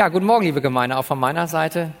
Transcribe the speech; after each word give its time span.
Ja, 0.00 0.08
guten 0.08 0.24
Morgen, 0.24 0.46
liebe 0.46 0.62
Gemeinde, 0.62 0.96
auch 0.96 1.04
von 1.04 1.20
meiner 1.20 1.46
Seite. 1.46 1.92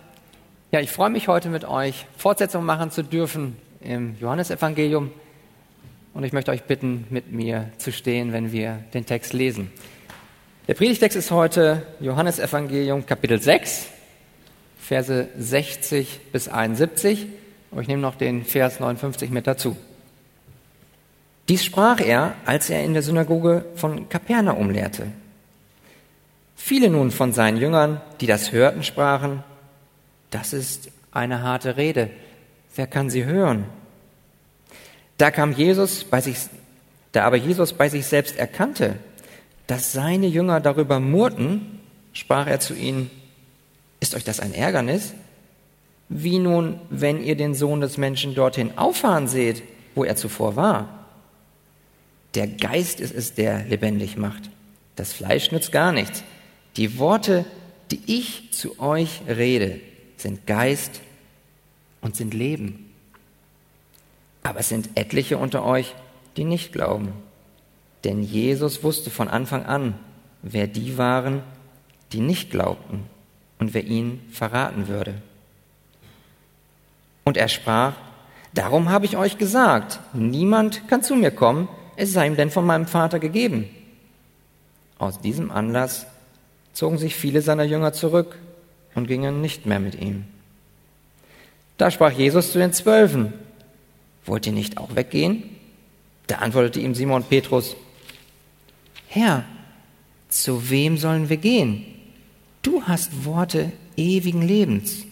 Ja, 0.72 0.80
ich 0.80 0.90
freue 0.90 1.10
mich 1.10 1.28
heute 1.28 1.50
mit 1.50 1.66
euch 1.66 2.06
Fortsetzung 2.16 2.64
machen 2.64 2.90
zu 2.90 3.04
dürfen 3.04 3.58
im 3.82 4.16
Johannesevangelium. 4.18 5.10
Und 6.14 6.24
ich 6.24 6.32
möchte 6.32 6.50
euch 6.50 6.62
bitten, 6.62 7.06
mit 7.10 7.30
mir 7.30 7.68
zu 7.76 7.92
stehen, 7.92 8.32
wenn 8.32 8.52
wir 8.52 8.82
den 8.94 9.04
Text 9.04 9.34
lesen. 9.34 9.70
Der 10.66 10.72
Predigtext 10.72 11.14
ist 11.14 11.30
heute 11.30 11.82
Johannesevangelium 12.00 13.04
Kapitel 13.04 13.38
6, 13.38 13.88
Verse 14.78 15.28
60 15.36 16.20
bis 16.32 16.48
71. 16.48 17.26
Und 17.70 17.82
ich 17.82 17.88
nehme 17.88 18.00
noch 18.00 18.14
den 18.14 18.46
Vers 18.46 18.80
59 18.80 19.28
mit 19.28 19.46
dazu. 19.46 19.76
Dies 21.50 21.62
sprach 21.62 22.00
er, 22.00 22.32
als 22.46 22.70
er 22.70 22.82
in 22.82 22.94
der 22.94 23.02
Synagoge 23.02 23.66
von 23.74 24.08
Kapernaum 24.08 24.70
lehrte. 24.70 25.08
Viele 26.62 26.90
nun 26.90 27.10
von 27.10 27.32
seinen 27.32 27.56
Jüngern, 27.56 28.02
die 28.20 28.26
das 28.26 28.52
hörten, 28.52 28.84
sprachen, 28.84 29.42
das 30.30 30.52
ist 30.52 30.90
eine 31.10 31.42
harte 31.42 31.78
Rede. 31.78 32.10
Wer 32.76 32.86
kann 32.86 33.08
sie 33.08 33.24
hören? 33.24 33.64
Da 35.16 35.30
kam 35.30 35.52
Jesus 35.52 36.04
bei 36.04 36.20
sich, 36.20 36.36
da 37.12 37.24
aber 37.24 37.36
Jesus 37.36 37.72
bei 37.72 37.88
sich 37.88 38.06
selbst 38.06 38.36
erkannte, 38.36 38.96
dass 39.66 39.92
seine 39.92 40.26
Jünger 40.26 40.60
darüber 40.60 41.00
murrten, 41.00 41.80
sprach 42.12 42.46
er 42.46 42.60
zu 42.60 42.74
ihnen, 42.74 43.10
ist 43.98 44.14
euch 44.14 44.22
das 44.22 44.38
ein 44.38 44.54
Ärgernis? 44.54 45.14
Wie 46.10 46.38
nun, 46.38 46.78
wenn 46.90 47.24
ihr 47.24 47.36
den 47.36 47.54
Sohn 47.54 47.80
des 47.80 47.96
Menschen 47.96 48.34
dorthin 48.34 48.76
auffahren 48.76 49.28
seht, 49.28 49.62
wo 49.94 50.04
er 50.04 50.14
zuvor 50.14 50.56
war? 50.56 51.06
Der 52.34 52.46
Geist 52.46 53.00
ist 53.00 53.14
es, 53.14 53.34
der 53.34 53.64
lebendig 53.64 54.18
macht. 54.18 54.50
Das 54.94 55.12
Fleisch 55.12 55.50
nützt 55.50 55.72
gar 55.72 55.90
nichts. 55.90 56.22
Die 56.76 56.98
Worte, 56.98 57.44
die 57.90 58.00
ich 58.06 58.52
zu 58.52 58.78
euch 58.78 59.22
rede, 59.26 59.80
sind 60.16 60.46
Geist 60.46 61.00
und 62.00 62.16
sind 62.16 62.34
Leben. 62.34 62.92
Aber 64.42 64.60
es 64.60 64.68
sind 64.68 64.90
etliche 64.94 65.38
unter 65.38 65.64
euch, 65.64 65.94
die 66.36 66.44
nicht 66.44 66.72
glauben. 66.72 67.12
Denn 68.04 68.22
Jesus 68.22 68.82
wusste 68.82 69.10
von 69.10 69.28
Anfang 69.28 69.66
an, 69.66 69.94
wer 70.42 70.66
die 70.66 70.96
waren, 70.96 71.42
die 72.12 72.20
nicht 72.20 72.50
glaubten 72.50 73.04
und 73.58 73.74
wer 73.74 73.84
ihn 73.84 74.20
verraten 74.30 74.88
würde. 74.88 75.14
Und 77.24 77.36
er 77.36 77.48
sprach, 77.48 77.94
darum 78.54 78.88
habe 78.88 79.04
ich 79.04 79.16
euch 79.16 79.36
gesagt, 79.36 80.00
niemand 80.14 80.88
kann 80.88 81.02
zu 81.02 81.14
mir 81.14 81.30
kommen, 81.30 81.68
es 81.96 82.12
sei 82.12 82.26
ihm 82.26 82.36
denn 82.36 82.50
von 82.50 82.64
meinem 82.64 82.86
Vater 82.86 83.18
gegeben. 83.18 83.68
Aus 84.98 85.20
diesem 85.20 85.50
Anlass 85.50 86.06
zogen 86.72 86.98
sich 86.98 87.14
viele 87.14 87.42
seiner 87.42 87.64
Jünger 87.64 87.92
zurück 87.92 88.36
und 88.94 89.06
gingen 89.06 89.40
nicht 89.40 89.66
mehr 89.66 89.80
mit 89.80 90.00
ihm. 90.00 90.24
Da 91.76 91.90
sprach 91.90 92.12
Jesus 92.12 92.52
zu 92.52 92.58
den 92.58 92.72
Zwölfen, 92.72 93.32
wollt 94.26 94.46
ihr 94.46 94.52
nicht 94.52 94.78
auch 94.78 94.94
weggehen? 94.94 95.44
Da 96.26 96.36
antwortete 96.36 96.80
ihm 96.80 96.94
Simon 96.94 97.24
Petrus, 97.24 97.76
Herr, 99.08 99.44
zu 100.28 100.70
wem 100.70 100.98
sollen 100.98 101.28
wir 101.28 101.38
gehen? 101.38 101.84
Du 102.62 102.82
hast 102.84 103.24
Worte 103.24 103.72
ewigen 103.96 104.42
Lebens. 104.42 105.04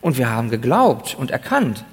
Und 0.00 0.18
wir 0.18 0.30
haben 0.30 0.50
geglaubt 0.50 1.16
und 1.18 1.30
erkannt, 1.30 1.84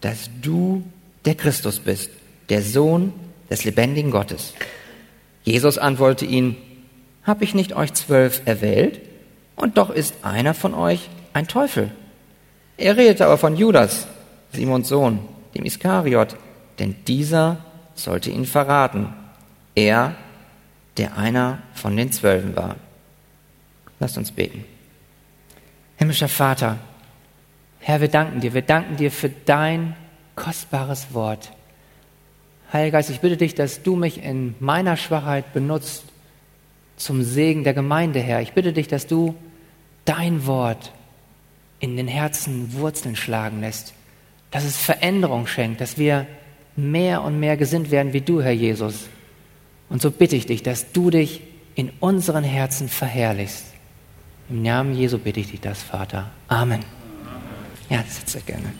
dass 0.00 0.30
du 0.42 0.84
der 1.24 1.34
Christus 1.34 1.80
bist, 1.80 2.10
der 2.48 2.62
Sohn 2.62 3.12
des 3.50 3.64
lebendigen 3.64 4.10
Gottes. 4.10 4.52
Jesus 5.44 5.78
antwortete 5.78 6.26
ihn, 6.26 6.56
hab 7.28 7.42
ich 7.42 7.54
nicht 7.54 7.74
euch 7.74 7.92
zwölf 7.92 8.42
erwählt? 8.46 9.00
Und 9.54 9.78
doch 9.78 9.90
ist 9.90 10.14
einer 10.22 10.54
von 10.54 10.74
euch 10.74 11.08
ein 11.32 11.46
Teufel. 11.46 11.92
Er 12.76 12.96
redete 12.96 13.26
aber 13.26 13.38
von 13.38 13.56
Judas, 13.56 14.06
Simons 14.52 14.88
Sohn, 14.88 15.20
dem 15.54 15.64
Iskariot, 15.64 16.36
denn 16.78 16.96
dieser 17.06 17.58
sollte 17.94 18.30
ihn 18.30 18.46
verraten. 18.46 19.12
Er, 19.74 20.14
der 20.96 21.16
einer 21.16 21.58
von 21.74 21.96
den 21.96 22.12
Zwölfen 22.12 22.56
war. 22.56 22.76
Lasst 24.00 24.16
uns 24.16 24.32
beten. 24.32 24.64
Himmlischer 25.96 26.28
Vater, 26.28 26.78
Herr, 27.80 28.00
wir 28.00 28.08
danken 28.08 28.40
dir, 28.40 28.54
wir 28.54 28.62
danken 28.62 28.96
dir 28.96 29.10
für 29.10 29.28
dein 29.28 29.96
kostbares 30.36 31.12
Wort. 31.12 31.52
Heiliger 32.72 32.98
Geist, 32.98 33.10
ich 33.10 33.20
bitte 33.20 33.36
dich, 33.36 33.54
dass 33.54 33.82
du 33.82 33.96
mich 33.96 34.22
in 34.22 34.54
meiner 34.60 34.96
Schwachheit 34.96 35.52
benutzt, 35.52 36.04
zum 36.98 37.22
Segen 37.22 37.64
der 37.64 37.74
Gemeinde, 37.74 38.20
Herr. 38.20 38.42
Ich 38.42 38.52
bitte 38.52 38.72
dich, 38.72 38.88
dass 38.88 39.06
du 39.06 39.34
dein 40.04 40.46
Wort 40.46 40.92
in 41.80 41.96
den 41.96 42.08
Herzen 42.08 42.74
Wurzeln 42.74 43.16
schlagen 43.16 43.60
lässt, 43.60 43.94
dass 44.50 44.64
es 44.64 44.76
Veränderung 44.76 45.46
schenkt, 45.46 45.80
dass 45.80 45.96
wir 45.96 46.26
mehr 46.76 47.22
und 47.22 47.38
mehr 47.38 47.56
gesinnt 47.56 47.90
werden 47.90 48.12
wie 48.12 48.20
du, 48.20 48.42
Herr 48.42 48.52
Jesus. 48.52 49.08
Und 49.88 50.02
so 50.02 50.10
bitte 50.10 50.36
ich 50.36 50.46
dich, 50.46 50.62
dass 50.62 50.92
du 50.92 51.10
dich 51.10 51.40
in 51.74 51.90
unseren 52.00 52.44
Herzen 52.44 52.88
verherrlichst. 52.88 53.64
Im 54.50 54.62
Namen 54.62 54.94
Jesu 54.94 55.18
bitte 55.18 55.40
ich 55.40 55.50
dich 55.50 55.60
das, 55.60 55.82
Vater. 55.82 56.30
Amen. 56.48 56.80
Ja, 57.88 57.98
euch 58.00 58.46
gerne. 58.46 58.72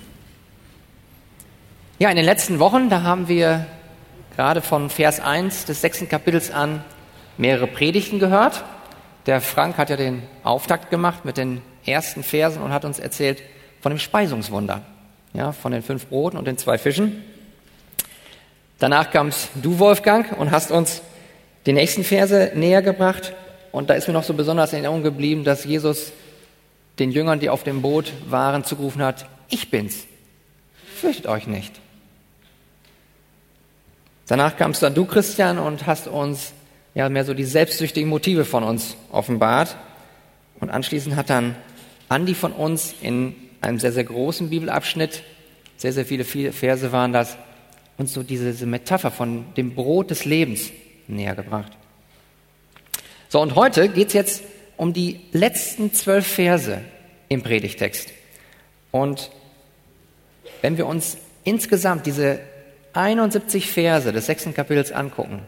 Ja, 1.98 2.10
in 2.10 2.16
den 2.16 2.24
letzten 2.24 2.58
Wochen, 2.58 2.90
da 2.90 3.02
haben 3.02 3.28
wir 3.28 3.66
gerade 4.36 4.60
von 4.60 4.90
Vers 4.90 5.20
1 5.20 5.64
des 5.64 5.80
sechsten 5.80 6.08
Kapitels 6.08 6.50
an 6.50 6.82
mehrere 7.38 7.66
Predigten 7.66 8.18
gehört. 8.18 8.62
Der 9.26 9.40
Frank 9.40 9.78
hat 9.78 9.90
ja 9.90 9.96
den 9.96 10.22
Auftakt 10.42 10.90
gemacht 10.90 11.24
mit 11.24 11.36
den 11.36 11.62
ersten 11.86 12.22
Versen 12.22 12.62
und 12.62 12.72
hat 12.72 12.84
uns 12.84 12.98
erzählt 12.98 13.42
von 13.80 13.90
dem 13.90 13.98
Speisungswunder, 13.98 14.82
ja, 15.32 15.52
von 15.52 15.72
den 15.72 15.82
fünf 15.82 16.06
Broten 16.06 16.36
und 16.36 16.46
den 16.46 16.58
zwei 16.58 16.76
Fischen. 16.78 17.24
Danach 18.78 19.10
kamst 19.10 19.48
du, 19.54 19.78
Wolfgang, 19.78 20.38
und 20.38 20.50
hast 20.50 20.70
uns 20.70 21.02
die 21.66 21.72
nächsten 21.72 22.04
Verse 22.04 22.52
näher 22.54 22.82
gebracht. 22.82 23.32
Und 23.72 23.90
da 23.90 23.94
ist 23.94 24.06
mir 24.06 24.14
noch 24.14 24.24
so 24.24 24.34
besonders 24.34 24.72
in 24.72 24.76
Erinnerung 24.76 25.02
geblieben, 25.02 25.44
dass 25.44 25.64
Jesus 25.64 26.12
den 26.98 27.10
Jüngern, 27.10 27.40
die 27.40 27.50
auf 27.50 27.64
dem 27.64 27.82
Boot 27.82 28.12
waren, 28.28 28.64
zugerufen 28.64 29.02
hat, 29.02 29.26
ich 29.48 29.70
bin's. 29.70 30.06
Fürchtet 30.96 31.26
euch 31.26 31.46
nicht. 31.46 31.74
Danach 34.26 34.56
kamst 34.56 34.82
dann 34.82 34.94
du, 34.94 35.06
Christian, 35.06 35.58
und 35.58 35.86
hast 35.86 36.06
uns 36.06 36.52
ja 36.98 37.08
mehr 37.08 37.24
so 37.24 37.32
die 37.32 37.44
selbstsüchtigen 37.44 38.10
Motive 38.10 38.44
von 38.44 38.64
uns 38.64 38.96
offenbart. 39.12 39.76
Und 40.58 40.68
anschließend 40.70 41.14
hat 41.14 41.30
dann 41.30 41.54
Andi 42.08 42.34
von 42.34 42.52
uns 42.52 42.92
in 43.00 43.36
einem 43.60 43.78
sehr, 43.78 43.92
sehr 43.92 44.02
großen 44.02 44.50
Bibelabschnitt, 44.50 45.22
sehr, 45.76 45.92
sehr 45.92 46.04
viele, 46.04 46.24
viele 46.24 46.52
Verse 46.52 46.90
waren 46.90 47.12
das, 47.12 47.38
uns 47.98 48.12
so 48.12 48.24
diese, 48.24 48.50
diese 48.50 48.66
Metapher 48.66 49.12
von 49.12 49.44
dem 49.56 49.76
Brot 49.76 50.10
des 50.10 50.24
Lebens 50.24 50.72
näher 51.06 51.36
gebracht. 51.36 51.70
So, 53.28 53.40
und 53.40 53.54
heute 53.54 53.88
geht's 53.88 54.12
jetzt 54.12 54.42
um 54.76 54.92
die 54.92 55.20
letzten 55.32 55.92
zwölf 55.92 56.26
Verse 56.26 56.80
im 57.28 57.42
Predigtext. 57.42 58.12
Und 58.90 59.30
wenn 60.62 60.76
wir 60.76 60.86
uns 60.86 61.16
insgesamt 61.44 62.06
diese 62.06 62.40
71 62.92 63.70
Verse 63.70 64.12
des 64.12 64.26
sechsten 64.26 64.52
Kapitels 64.52 64.90
angucken, 64.90 65.42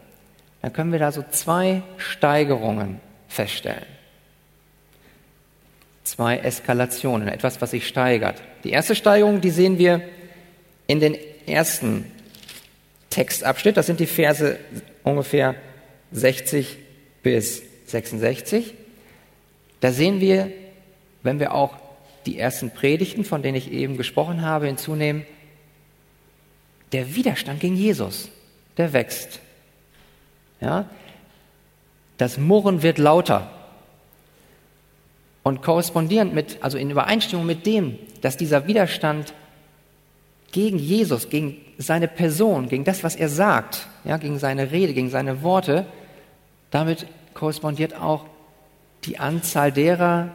dann 0.62 0.72
können 0.72 0.92
wir 0.92 0.98
da 0.98 1.12
so 1.12 1.24
zwei 1.30 1.82
Steigerungen 1.96 3.00
feststellen. 3.28 3.86
Zwei 6.04 6.38
Eskalationen, 6.38 7.28
etwas, 7.28 7.60
was 7.60 7.70
sich 7.70 7.86
steigert. 7.86 8.42
Die 8.64 8.70
erste 8.70 8.94
Steigerung, 8.94 9.40
die 9.40 9.50
sehen 9.50 9.78
wir 9.78 10.02
in 10.86 11.00
den 11.00 11.16
ersten 11.46 12.10
Textabschnitt. 13.10 13.76
Das 13.76 13.86
sind 13.86 14.00
die 14.00 14.06
Verse 14.06 14.58
ungefähr 15.02 15.54
60 16.12 16.78
bis 17.22 17.62
66. 17.86 18.74
Da 19.80 19.92
sehen 19.92 20.20
wir, 20.20 20.50
wenn 21.22 21.40
wir 21.40 21.54
auch 21.54 21.76
die 22.26 22.38
ersten 22.38 22.70
Predigten, 22.70 23.24
von 23.24 23.42
denen 23.42 23.56
ich 23.56 23.72
eben 23.72 23.96
gesprochen 23.96 24.42
habe, 24.42 24.66
hinzunehmen, 24.66 25.24
der 26.92 27.14
Widerstand 27.14 27.60
gegen 27.60 27.76
Jesus, 27.76 28.28
der 28.76 28.92
wächst. 28.92 29.40
Ja? 30.60 30.86
Das 32.18 32.38
Murren 32.38 32.82
wird 32.82 32.98
lauter. 32.98 33.50
Und 35.42 35.62
korrespondierend 35.62 36.34
mit, 36.34 36.58
also 36.62 36.76
in 36.76 36.90
Übereinstimmung 36.90 37.46
mit 37.46 37.64
dem, 37.64 37.98
dass 38.20 38.36
dieser 38.36 38.66
Widerstand 38.66 39.32
gegen 40.52 40.78
Jesus, 40.78 41.30
gegen 41.30 41.56
seine 41.78 42.08
Person, 42.08 42.68
gegen 42.68 42.84
das, 42.84 43.02
was 43.04 43.16
er 43.16 43.28
sagt, 43.28 43.86
ja, 44.04 44.18
gegen 44.18 44.38
seine 44.38 44.70
Rede, 44.70 44.92
gegen 44.92 45.08
seine 45.08 45.42
Worte, 45.42 45.86
damit 46.70 47.06
korrespondiert 47.34 47.94
auch 47.94 48.26
die 49.04 49.18
Anzahl 49.18 49.72
derer, 49.72 50.28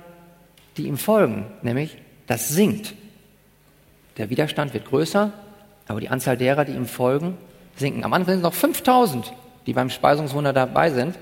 die 0.78 0.88
ihm 0.88 0.98
folgen, 0.98 1.45
nämlich 1.62 1.98
das 2.28 2.50
sinkt. 2.50 2.95
Der 4.18 4.30
Widerstand 4.30 4.74
wird 4.74 4.86
größer, 4.86 5.31
aber 5.88 6.00
die 6.00 6.10
Anzahl 6.10 6.38
derer, 6.38 6.66
die 6.66 6.74
ihm 6.74 6.88
folgen, 6.88 7.38
sinken. 7.75 8.04
Am 8.04 8.13
Anfang 8.13 8.33
sind 8.33 8.39
es 8.39 8.44
noch 8.44 8.54
5000 8.54 9.33
die 9.65 9.73
beim 9.73 9.89
Speisungswunder 9.89 10.53
dabei 10.53 10.89
sind. 10.89 11.17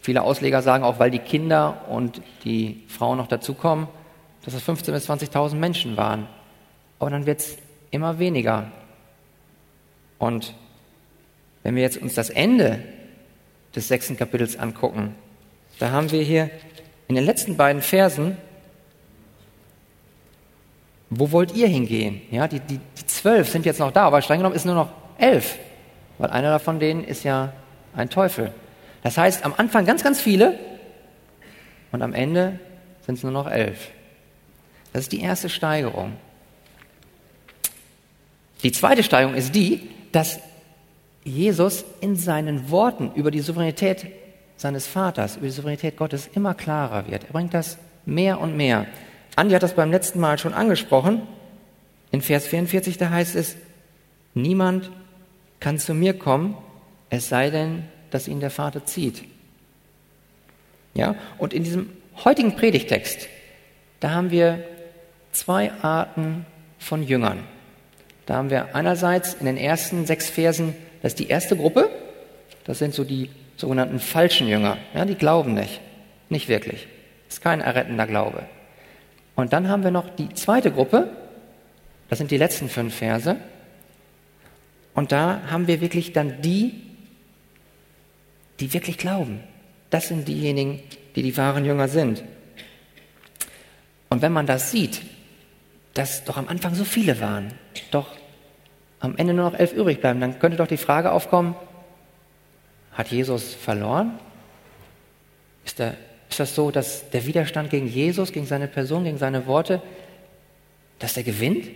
Viele 0.00 0.22
Ausleger 0.22 0.62
sagen 0.62 0.84
auch, 0.84 0.98
weil 0.98 1.10
die 1.10 1.18
Kinder 1.18 1.84
und 1.88 2.22
die 2.44 2.84
Frauen 2.88 3.18
noch 3.18 3.26
dazukommen, 3.26 3.88
dass 4.44 4.54
es 4.54 4.62
15.000 4.62 4.92
bis 4.92 5.10
20.000 5.10 5.54
Menschen 5.56 5.96
waren. 5.96 6.26
Aber 6.98 7.10
dann 7.10 7.26
wird 7.26 7.40
es 7.40 7.58
immer 7.90 8.18
weniger. 8.18 8.70
Und 10.18 10.54
wenn 11.62 11.74
wir 11.74 11.82
jetzt 11.82 12.00
uns 12.00 12.14
das 12.14 12.30
Ende 12.30 12.80
des 13.74 13.88
sechsten 13.88 14.16
Kapitels 14.16 14.58
angucken, 14.58 15.14
da 15.78 15.90
haben 15.90 16.10
wir 16.12 16.22
hier 16.22 16.50
in 17.08 17.16
den 17.16 17.24
letzten 17.24 17.56
beiden 17.56 17.82
Versen, 17.82 18.36
wo 21.10 21.30
wollt 21.32 21.54
ihr 21.54 21.68
hingehen? 21.68 22.20
Ja, 22.30 22.48
die, 22.48 22.60
die, 22.60 22.78
die 22.78 23.06
zwölf 23.06 23.48
sind 23.48 23.66
jetzt 23.66 23.80
noch 23.80 23.92
da, 23.92 24.06
aber 24.06 24.22
streng 24.22 24.38
genommen 24.38 24.56
ist 24.56 24.64
nur 24.64 24.74
noch 24.74 24.90
elf, 25.18 25.58
weil 26.18 26.30
einer 26.30 26.50
davon 26.50 26.78
denen 26.80 27.04
ist 27.04 27.24
ja 27.24 27.52
ein 27.94 28.10
Teufel. 28.10 28.52
Das 29.02 29.18
heißt, 29.18 29.44
am 29.44 29.54
Anfang 29.56 29.84
ganz, 29.84 30.02
ganz 30.02 30.20
viele 30.20 30.58
und 31.92 32.02
am 32.02 32.12
Ende 32.12 32.58
sind 33.04 33.16
es 33.16 33.22
nur 33.22 33.32
noch 33.32 33.50
elf. 33.50 33.90
Das 34.92 35.02
ist 35.02 35.12
die 35.12 35.20
erste 35.20 35.48
Steigerung. 35.48 36.12
Die 38.62 38.72
zweite 38.72 39.02
Steigerung 39.02 39.34
ist 39.34 39.54
die, 39.54 39.90
dass 40.12 40.40
Jesus 41.24 41.84
in 42.00 42.16
seinen 42.16 42.70
Worten 42.70 43.12
über 43.14 43.30
die 43.30 43.40
Souveränität 43.40 44.06
seines 44.56 44.86
Vaters, 44.86 45.36
über 45.36 45.46
die 45.46 45.52
Souveränität 45.52 45.96
Gottes 45.96 46.28
immer 46.34 46.54
klarer 46.54 47.06
wird. 47.08 47.24
Er 47.24 47.32
bringt 47.32 47.52
das 47.52 47.78
mehr 48.06 48.40
und 48.40 48.56
mehr. 48.56 48.86
Andi 49.34 49.54
hat 49.54 49.62
das 49.62 49.74
beim 49.74 49.90
letzten 49.90 50.20
Mal 50.20 50.38
schon 50.38 50.54
angesprochen. 50.54 51.22
In 52.10 52.22
Vers 52.22 52.46
44, 52.46 52.96
da 52.96 53.10
heißt 53.10 53.36
es, 53.36 53.56
niemand 54.34 54.90
kann 55.60 55.78
zu 55.78 55.94
mir 55.94 56.18
kommen, 56.18 56.56
es 57.10 57.28
sei 57.28 57.50
denn, 57.50 57.84
dass 58.10 58.28
ihn 58.28 58.40
der 58.40 58.50
Vater 58.50 58.84
zieht. 58.84 59.24
Ja, 60.94 61.14
und 61.38 61.52
in 61.52 61.64
diesem 61.64 61.90
heutigen 62.24 62.56
Predigtext, 62.56 63.28
da 64.00 64.10
haben 64.10 64.30
wir 64.30 64.64
zwei 65.32 65.72
Arten 65.82 66.46
von 66.78 67.02
Jüngern. 67.02 67.44
Da 68.24 68.36
haben 68.36 68.50
wir 68.50 68.74
einerseits 68.74 69.34
in 69.34 69.46
den 69.46 69.56
ersten 69.56 70.06
sechs 70.06 70.28
Versen, 70.28 70.74
das 71.02 71.12
ist 71.12 71.18
die 71.18 71.28
erste 71.28 71.56
Gruppe, 71.56 71.90
das 72.64 72.78
sind 72.78 72.94
so 72.94 73.04
die 73.04 73.30
sogenannten 73.56 74.00
falschen 74.00 74.48
Jünger. 74.48 74.78
Ja, 74.94 75.04
die 75.04 75.14
glauben 75.14 75.54
nicht, 75.54 75.80
nicht 76.28 76.48
wirklich. 76.48 76.88
Das 77.26 77.36
ist 77.36 77.42
kein 77.42 77.60
errettender 77.60 78.06
Glaube. 78.06 78.44
Und 79.34 79.52
dann 79.52 79.68
haben 79.68 79.84
wir 79.84 79.90
noch 79.90 80.08
die 80.08 80.30
zweite 80.30 80.72
Gruppe, 80.72 81.10
das 82.08 82.18
sind 82.18 82.30
die 82.30 82.38
letzten 82.38 82.68
fünf 82.68 82.94
Verse. 82.94 83.36
Und 84.96 85.12
da 85.12 85.42
haben 85.50 85.68
wir 85.68 85.80
wirklich 85.82 86.12
dann 86.12 86.40
die, 86.40 86.72
die 88.58 88.72
wirklich 88.72 88.96
glauben. 88.96 89.40
Das 89.90 90.08
sind 90.08 90.26
diejenigen, 90.26 90.80
die 91.14 91.22
die 91.22 91.36
wahren 91.36 91.66
Jünger 91.66 91.86
sind. 91.86 92.24
Und 94.08 94.22
wenn 94.22 94.32
man 94.32 94.46
das 94.46 94.70
sieht, 94.70 95.02
dass 95.92 96.24
doch 96.24 96.38
am 96.38 96.48
Anfang 96.48 96.74
so 96.74 96.84
viele 96.84 97.20
waren, 97.20 97.52
doch 97.90 98.08
am 98.98 99.18
Ende 99.18 99.34
nur 99.34 99.50
noch 99.50 99.58
elf 99.58 99.74
übrig 99.74 100.00
bleiben, 100.00 100.18
dann 100.18 100.38
könnte 100.38 100.56
doch 100.56 100.66
die 100.66 100.78
Frage 100.78 101.12
aufkommen, 101.12 101.54
hat 102.92 103.08
Jesus 103.08 103.54
verloren? 103.54 104.18
Ist, 105.66 105.78
der, 105.78 105.94
ist 106.30 106.40
das 106.40 106.54
so, 106.54 106.70
dass 106.70 107.10
der 107.10 107.26
Widerstand 107.26 107.68
gegen 107.68 107.86
Jesus, 107.86 108.32
gegen 108.32 108.46
seine 108.46 108.66
Person, 108.66 109.04
gegen 109.04 109.18
seine 109.18 109.46
Worte, 109.46 109.82
dass 110.98 111.18
er 111.18 111.22
gewinnt? 111.22 111.66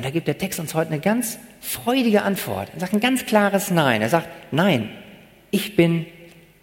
Und 0.00 0.06
da 0.06 0.10
gibt 0.10 0.28
der 0.28 0.38
Text 0.38 0.58
uns 0.58 0.72
heute 0.72 0.92
eine 0.92 1.00
ganz 1.00 1.38
freudige 1.60 2.22
Antwort. 2.22 2.70
Er 2.72 2.80
sagt 2.80 2.94
ein 2.94 3.00
ganz 3.00 3.26
klares 3.26 3.70
Nein. 3.70 4.00
Er 4.00 4.08
sagt, 4.08 4.30
nein, 4.50 4.88
ich 5.50 5.76
bin 5.76 6.06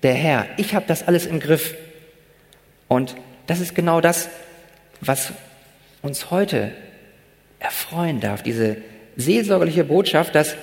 der 0.01 0.15
Herr. 0.15 0.47
Ich 0.57 0.73
habe 0.73 0.85
das 0.87 1.07
alles 1.07 1.27
im 1.27 1.39
Griff. 1.39 1.75
Und 2.87 3.15
das 3.45 3.59
ist 3.59 3.75
genau 3.75 4.01
das, 4.01 4.27
was 5.01 5.33
uns 6.01 6.31
heute 6.31 6.71
erfreuen 7.59 8.21
darf, 8.21 8.41
diese 8.41 8.77
seelsorgerliche 9.17 9.83
Botschaft, 9.83 10.33
dass 10.33 10.55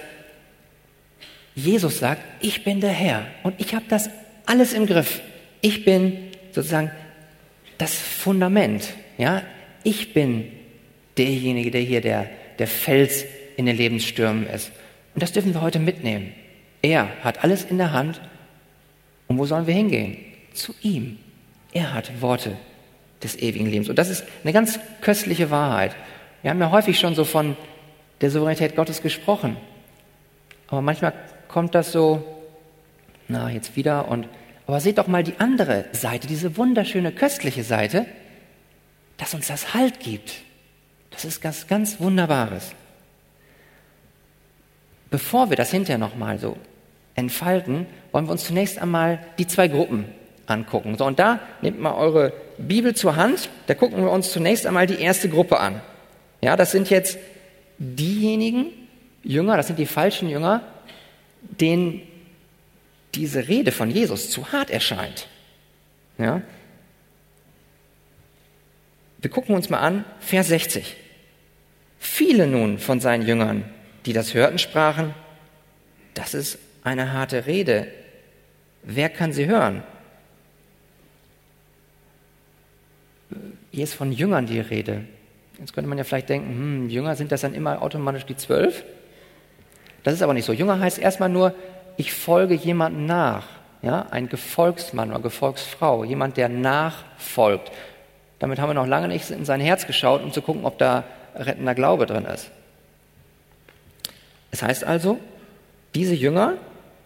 Jesus 1.54 2.00
sagt, 2.00 2.22
ich 2.40 2.64
bin 2.64 2.80
der 2.80 2.90
Herr 2.90 3.24
und 3.44 3.54
ich 3.58 3.72
habe 3.76 3.84
das 3.88 4.10
alles 4.46 4.72
im 4.72 4.86
Griff. 4.86 5.20
Ich 5.60 5.84
bin 5.84 6.32
sozusagen 6.50 6.90
das 7.78 7.94
Fundament. 7.94 8.94
Ja, 9.16 9.44
ich 9.84 10.12
bin 10.12 10.50
derjenige, 11.16 11.70
der 11.70 11.80
hier 11.80 12.00
der, 12.00 12.28
der 12.58 12.66
Fels 12.66 13.24
in 13.56 13.66
den 13.66 13.76
Lebensstürmen 13.76 14.46
ist. 14.46 14.72
Und 15.14 15.22
das 15.22 15.32
dürfen 15.32 15.54
wir 15.54 15.60
heute 15.62 15.78
mitnehmen. 15.78 16.32
Er 16.82 17.08
hat 17.22 17.44
alles 17.44 17.64
in 17.64 17.78
der 17.78 17.92
Hand. 17.92 18.20
Und 19.26 19.38
wo 19.38 19.46
sollen 19.46 19.66
wir 19.66 19.74
hingehen? 19.74 20.16
Zu 20.52 20.74
ihm. 20.82 21.18
Er 21.72 21.94
hat 21.94 22.20
Worte 22.20 22.56
des 23.22 23.36
ewigen 23.36 23.66
Lebens. 23.66 23.88
Und 23.88 23.98
das 23.98 24.10
ist 24.10 24.24
eine 24.42 24.52
ganz 24.52 24.78
köstliche 25.00 25.50
Wahrheit. 25.50 25.94
Wir 26.42 26.50
haben 26.50 26.60
ja 26.60 26.70
häufig 26.70 26.98
schon 26.98 27.14
so 27.14 27.24
von 27.24 27.56
der 28.20 28.30
Souveränität 28.30 28.76
Gottes 28.76 29.02
gesprochen. 29.02 29.56
Aber 30.68 30.82
manchmal 30.82 31.12
kommt 31.48 31.74
das 31.74 31.92
so, 31.92 32.22
na, 33.28 33.50
jetzt 33.50 33.76
wieder 33.76 34.08
und, 34.08 34.28
aber 34.66 34.80
seht 34.80 34.98
doch 34.98 35.06
mal 35.06 35.22
die 35.22 35.34
andere 35.38 35.86
Seite, 35.92 36.26
diese 36.26 36.56
wunderschöne, 36.56 37.12
köstliche 37.12 37.64
Seite, 37.64 38.06
dass 39.16 39.34
uns 39.34 39.46
das 39.46 39.74
Halt 39.74 40.00
gibt. 40.00 40.43
Das 41.14 41.24
ist 41.24 41.40
ganz, 41.40 41.66
ganz 41.66 42.00
Wunderbares. 42.00 42.72
Bevor 45.10 45.48
wir 45.48 45.56
das 45.56 45.70
hinterher 45.70 45.98
nochmal 45.98 46.38
so 46.38 46.56
entfalten, 47.14 47.86
wollen 48.12 48.26
wir 48.26 48.32
uns 48.32 48.44
zunächst 48.44 48.78
einmal 48.78 49.20
die 49.38 49.46
zwei 49.46 49.68
Gruppen 49.68 50.06
angucken. 50.46 50.96
So, 50.98 51.06
und 51.06 51.18
da 51.18 51.40
nehmt 51.62 51.80
mal 51.80 51.94
eure 51.94 52.32
Bibel 52.58 52.94
zur 52.94 53.16
Hand, 53.16 53.48
da 53.66 53.74
gucken 53.74 54.02
wir 54.02 54.10
uns 54.10 54.32
zunächst 54.32 54.66
einmal 54.66 54.86
die 54.86 55.00
erste 55.00 55.28
Gruppe 55.28 55.60
an. 55.60 55.80
Ja, 56.40 56.56
das 56.56 56.72
sind 56.72 56.90
jetzt 56.90 57.18
diejenigen 57.78 58.66
Jünger, 59.22 59.56
das 59.56 59.68
sind 59.68 59.78
die 59.78 59.86
falschen 59.86 60.28
Jünger, 60.28 60.62
denen 61.42 62.02
diese 63.14 63.48
Rede 63.48 63.72
von 63.72 63.90
Jesus 63.90 64.30
zu 64.30 64.52
hart 64.52 64.70
erscheint. 64.70 65.28
Ja? 66.18 66.42
Wir 69.20 69.30
gucken 69.30 69.54
uns 69.54 69.70
mal 69.70 69.78
an, 69.78 70.04
Vers 70.20 70.48
60. 70.48 70.96
Viele 72.04 72.46
nun 72.46 72.78
von 72.78 73.00
seinen 73.00 73.26
Jüngern, 73.26 73.64
die 74.04 74.12
das 74.12 74.34
hörten, 74.34 74.58
sprachen, 74.58 75.14
das 76.12 76.34
ist 76.34 76.58
eine 76.84 77.12
harte 77.12 77.46
Rede. 77.46 77.88
Wer 78.82 79.08
kann 79.08 79.32
sie 79.32 79.46
hören? 79.46 79.82
Hier 83.72 83.84
ist 83.84 83.94
von 83.94 84.12
Jüngern 84.12 84.46
die 84.46 84.60
Rede. 84.60 85.06
Jetzt 85.58 85.72
könnte 85.72 85.88
man 85.88 85.96
ja 85.96 86.04
vielleicht 86.04 86.28
denken, 86.28 86.50
hm, 86.50 86.90
Jünger 86.90 87.16
sind 87.16 87.32
das 87.32 87.40
dann 87.40 87.54
immer 87.54 87.80
automatisch 87.80 88.26
die 88.26 88.36
zwölf? 88.36 88.84
Das 90.02 90.12
ist 90.12 90.22
aber 90.22 90.34
nicht 90.34 90.44
so. 90.44 90.52
Jünger 90.52 90.78
heißt 90.78 90.98
erstmal 90.98 91.30
nur, 91.30 91.54
ich 91.96 92.12
folge 92.12 92.54
jemandem 92.54 93.06
nach. 93.06 93.46
Ja, 93.80 94.06
ein 94.10 94.28
Gefolgsmann 94.28 95.10
oder 95.10 95.20
Gefolgsfrau, 95.20 96.04
jemand, 96.04 96.36
der 96.36 96.50
nachfolgt. 96.50 97.72
Damit 98.38 98.58
haben 98.58 98.68
wir 98.68 98.74
noch 98.74 98.86
lange 98.86 99.08
nicht 99.08 99.30
in 99.30 99.46
sein 99.46 99.60
Herz 99.60 99.86
geschaut, 99.86 100.22
um 100.22 100.32
zu 100.32 100.42
gucken, 100.42 100.64
ob 100.64 100.78
da 100.78 101.04
rettender 101.34 101.74
Glaube 101.74 102.06
drin 102.06 102.24
ist. 102.24 102.50
Es 104.50 104.62
heißt 104.62 104.84
also, 104.84 105.18
diese 105.94 106.14
Jünger, 106.14 106.54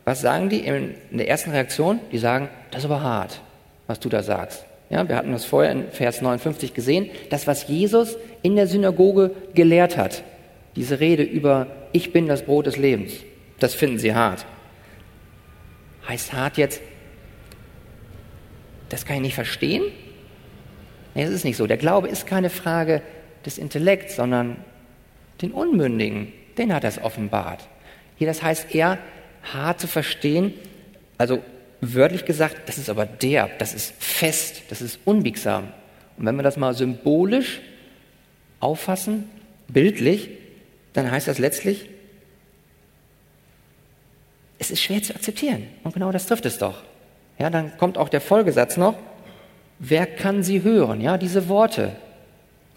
was 0.04 0.20
sagen 0.20 0.48
die 0.48 0.60
in 0.60 0.94
der 1.12 1.28
ersten 1.28 1.50
Reaktion? 1.50 2.00
Die 2.12 2.18
sagen, 2.18 2.48
das 2.70 2.80
ist 2.80 2.84
aber 2.90 3.02
hart, 3.02 3.40
was 3.86 4.00
du 4.00 4.08
da 4.08 4.22
sagst. 4.22 4.64
Ja, 4.90 5.06
wir 5.06 5.16
hatten 5.16 5.32
das 5.32 5.44
vorher 5.44 5.72
in 5.72 5.90
Vers 5.90 6.22
59 6.22 6.72
gesehen, 6.72 7.10
das, 7.30 7.46
was 7.46 7.68
Jesus 7.68 8.16
in 8.42 8.56
der 8.56 8.66
Synagoge 8.66 9.32
gelehrt 9.54 9.96
hat, 9.96 10.22
diese 10.76 11.00
Rede 11.00 11.22
über 11.22 11.66
Ich 11.92 12.12
bin 12.12 12.26
das 12.26 12.42
Brot 12.42 12.66
des 12.66 12.76
Lebens, 12.76 13.12
das 13.58 13.74
finden 13.74 13.98
sie 13.98 14.14
hart. 14.14 14.46
Heißt 16.08 16.32
hart 16.32 16.56
jetzt, 16.56 16.80
das 18.88 19.04
kann 19.04 19.16
ich 19.16 19.22
nicht 19.22 19.34
verstehen? 19.34 19.82
Nee, 21.14 21.24
das 21.24 21.34
ist 21.34 21.44
nicht 21.44 21.56
so. 21.56 21.66
Der 21.66 21.76
Glaube 21.76 22.08
ist 22.08 22.26
keine 22.26 22.48
Frage 22.48 23.02
des 23.44 23.58
Intellekts, 23.58 24.16
sondern 24.16 24.56
den 25.42 25.52
Unmündigen, 25.52 26.32
den 26.56 26.74
hat 26.74 26.84
er 26.84 26.90
es 26.90 27.02
offenbart. 27.02 27.68
Hier, 28.16 28.26
das 28.26 28.42
heißt 28.42 28.74
eher 28.74 28.98
hart 29.52 29.80
zu 29.80 29.86
verstehen, 29.86 30.54
also 31.16 31.42
wörtlich 31.80 32.24
gesagt, 32.24 32.68
das 32.68 32.78
ist 32.78 32.90
aber 32.90 33.06
derb, 33.06 33.58
das 33.58 33.74
ist 33.74 33.94
fest, 33.98 34.62
das 34.68 34.82
ist 34.82 34.98
unbiegsam. 35.04 35.68
Und 36.16 36.26
wenn 36.26 36.36
wir 36.36 36.42
das 36.42 36.56
mal 36.56 36.74
symbolisch 36.74 37.60
auffassen, 38.60 39.28
bildlich, 39.68 40.30
dann 40.92 41.10
heißt 41.10 41.28
das 41.28 41.38
letztlich, 41.38 41.88
es 44.58 44.72
ist 44.72 44.82
schwer 44.82 45.02
zu 45.02 45.14
akzeptieren. 45.14 45.68
Und 45.84 45.94
genau 45.94 46.10
das 46.10 46.26
trifft 46.26 46.44
es 46.46 46.58
doch. 46.58 46.82
Ja, 47.38 47.50
dann 47.50 47.76
kommt 47.78 47.96
auch 47.96 48.08
der 48.08 48.20
Folgesatz 48.20 48.76
noch, 48.76 48.96
wer 49.78 50.06
kann 50.06 50.42
sie 50.42 50.64
hören? 50.64 51.00
Ja, 51.00 51.16
diese 51.16 51.48
Worte, 51.48 51.94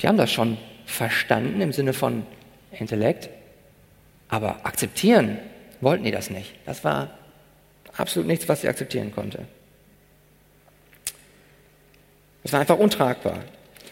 die 0.02 0.08
haben 0.08 0.18
das 0.18 0.32
schon 0.32 0.58
verstanden 0.86 1.62
im 1.62 1.72
Sinne 1.72 1.94
von 1.94 2.26
Intellekt, 2.72 3.30
aber 4.30 4.66
akzeptieren 4.66 5.38
wollten 5.80 6.04
die 6.04 6.12
das 6.12 6.30
nicht. 6.30 6.56
Das 6.66 6.84
war 6.84 7.10
absolut 7.96 8.28
nichts, 8.28 8.48
was 8.48 8.62
sie 8.62 8.68
akzeptieren 8.68 9.12
konnte. 9.14 9.46
Es 12.44 12.54
war 12.54 12.62
einfach 12.62 12.78
untragbar. 12.78 13.40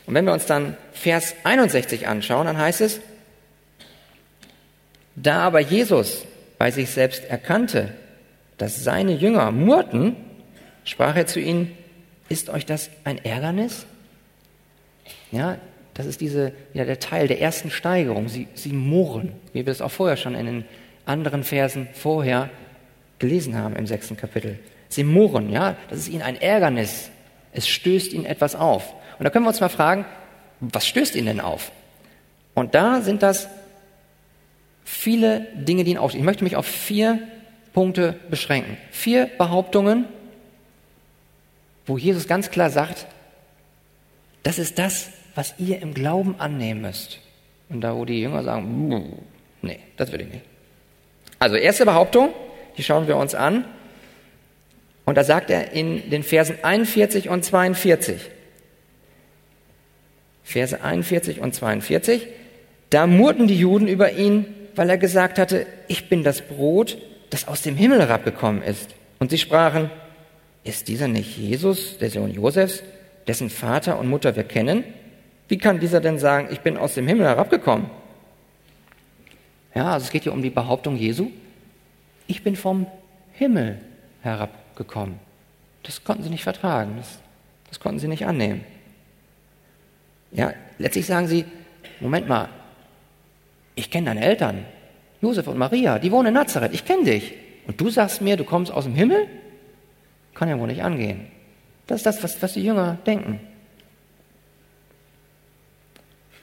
Und 0.06 0.16
wenn 0.16 0.26
wir 0.26 0.34
uns 0.34 0.46
dann 0.46 0.76
Vers 0.94 1.36
61 1.44 2.08
anschauen, 2.08 2.48
dann 2.48 2.58
heißt 2.58 2.82
es, 2.82 3.00
da 5.16 5.42
aber 5.42 5.60
Jesus 5.60 6.26
bei 6.58 6.72
sich 6.72 6.90
selbst 6.90 7.26
erkannte, 7.26 7.94
dass 8.58 8.84
seine 8.84 9.14
Jünger 9.14 9.52
murrten, 9.52 10.16
sprach 10.84 11.16
er 11.16 11.28
zu 11.28 11.40
ihnen, 11.40 11.78
ist 12.28 12.50
euch 12.50 12.66
das 12.66 12.90
ein 13.04 13.24
Ärgernis? 13.24 13.86
Ja, 15.32 15.58
das 16.00 16.08
ist 16.08 16.22
diese, 16.22 16.54
ja, 16.74 16.86
der 16.86 17.02
Teil 17.02 17.28
der 17.28 17.42
ersten 17.42 17.70
Steigerung. 17.70 18.30
Sie, 18.30 18.48
sie 18.54 18.72
murren, 18.72 19.34
wie 19.52 19.66
wir 19.66 19.72
es 19.74 19.82
auch 19.82 19.92
vorher 19.92 20.16
schon 20.16 20.34
in 20.34 20.46
den 20.46 20.66
anderen 21.06 21.44
Versen 21.44 21.90
vorher 21.92 22.50
gelesen 23.20 23.58
haben 23.58 23.76
im 23.76 23.86
sechsten 23.86 24.16
Kapitel. 24.16 24.60
Sie 24.88 25.04
murren, 25.04 25.50
ja, 25.50 25.76
das 25.90 26.00
ist 26.00 26.08
ihnen 26.08 26.22
ein 26.22 26.40
Ärgernis. 26.40 27.10
Es 27.52 27.68
stößt 27.68 28.14
ihnen 28.14 28.24
etwas 28.24 28.56
auf. 28.56 28.94
Und 29.18 29.26
da 29.26 29.30
können 29.30 29.44
wir 29.44 29.50
uns 29.50 29.60
mal 29.60 29.68
fragen, 29.68 30.06
was 30.62 30.88
stößt 30.88 31.16
ihnen 31.16 31.26
denn 31.26 31.42
auf? 31.42 31.70
Und 32.54 32.76
da 32.76 33.02
sind 33.02 33.22
das 33.22 33.50
viele 34.86 35.48
Dinge, 35.54 35.84
die 35.84 35.92
ihn 35.92 35.98
aufstehen. 35.98 36.22
Ich 36.22 36.26
möchte 36.26 36.46
mich 36.46 36.56
auf 36.56 36.66
vier 36.66 37.20
Punkte 37.74 38.18
beschränken. 38.30 38.78
Vier 38.92 39.26
Behauptungen, 39.26 40.06
wo 41.86 41.98
Jesus 41.98 42.26
ganz 42.26 42.52
klar 42.52 42.70
sagt, 42.70 43.06
das 44.44 44.60
ist 44.60 44.80
das, 44.80 45.10
was 45.36 45.56
ihr 45.58 45.82
im 45.82 45.94
Glauben 45.94 46.36
annehmen 46.40 46.82
müsst. 46.82 47.20
Und 47.70 47.82
da, 47.82 47.96
wo 47.96 48.06
die 48.06 48.22
Jünger 48.22 48.44
sagen, 48.44 49.26
nee, 49.62 49.80
das 49.98 50.12
will 50.12 50.22
ich 50.22 50.28
nicht. 50.28 50.46
Also 51.38 51.56
erste 51.56 51.86
Behauptung, 51.86 52.34
die 52.78 52.84
schauen 52.84 53.08
wir 53.08 53.18
uns 53.18 53.36
an. 53.36 53.66
Und 55.06 55.16
da 55.16 55.24
sagt 55.24 55.50
er 55.50 55.72
in 55.72 56.10
den 56.10 56.24
Versen 56.24 56.58
41 56.62 57.30
und 57.30 57.44
42, 57.44 58.30
Verse 60.44 60.82
41 60.82 61.40
und 61.40 61.54
42, 61.56 62.28
da 62.90 63.08
murrten 63.08 63.48
die 63.48 63.58
Juden 63.58 63.88
über 63.88 64.14
ihn, 64.14 64.46
weil 64.76 64.90
er 64.90 64.98
gesagt 64.98 65.40
hatte, 65.40 65.66
ich 65.88 66.10
bin 66.10 66.24
das 66.24 66.42
Brot, 66.42 66.98
das 67.30 67.48
aus 67.48 67.62
dem 67.62 67.76
Himmel 67.76 68.00
herabgekommen 68.00 68.62
ist. 68.62 68.96
Und 69.20 69.32
sie 69.32 69.38
sprachen, 69.38 69.90
ist 70.64 70.88
dieser 70.88 71.08
nicht 71.08 71.38
Jesus, 71.38 71.98
der 71.98 72.10
Sohn 72.10 72.34
Josefs, 72.34 72.84
dessen 73.28 73.50
Vater 73.50 74.00
und 74.00 74.08
Mutter 74.08 74.36
wir 74.36 74.44
kennen? 74.44 74.84
Wie 75.50 75.58
kann 75.58 75.80
dieser 75.80 76.00
denn 76.00 76.20
sagen, 76.20 76.48
ich 76.52 76.62
bin 76.62 76.78
aus 76.78 76.94
dem 76.94 77.08
Himmel 77.08 77.26
herabgekommen? 77.26 77.90
Ja, 79.76 79.92
also 79.94 80.06
es 80.06 80.12
geht 80.12 80.24
hier 80.24 80.34
um 80.34 80.42
die 80.42 80.50
Behauptung 80.52 80.96
Jesu, 80.96 81.32
ich 82.28 82.44
bin 82.44 82.56
vom 82.56 82.86
Himmel 83.34 83.80
herabgekommen. 84.22 85.20
Das 85.84 86.04
konnten 86.04 86.24
sie 86.24 86.30
nicht 86.30 86.44
vertragen, 86.44 86.96
das, 86.98 87.20
das 87.68 87.80
konnten 87.80 88.00
sie 88.00 88.08
nicht 88.08 88.26
annehmen. 88.26 88.64
Ja, 90.32 90.54
letztlich 90.78 91.08
sagen 91.08 91.28
sie, 91.28 91.46
Moment 92.00 92.28
mal, 92.28 92.50
ich 93.76 93.90
kenne 93.90 94.08
deine 94.08 94.22
Eltern, 94.22 94.66
Josef 95.22 95.48
und 95.48 95.58
Maria, 95.58 95.98
die 95.98 96.12
wohnen 96.12 96.28
in 96.28 96.34
Nazareth, 96.36 96.74
ich 96.74 96.86
kenne 96.86 97.06
dich. 97.06 97.34
Und 97.66 97.82
du 97.82 97.90
sagst 97.90 98.22
mir, 98.22 98.38
du 98.38 98.44
kommst 98.44 98.72
aus 98.72 98.84
dem 98.84 98.96
Himmel? 98.96 99.28
Kann 100.36 100.50
ja 100.50 100.60
wohl 100.60 100.68
nicht 100.68 100.84
angehen. 100.84 101.28
Das 101.88 101.98
ist 101.98 102.06
das, 102.06 102.24
was, 102.24 102.42
was 102.42 102.54
die 102.54 102.64
Jünger 102.64 102.98
denken. 103.06 103.40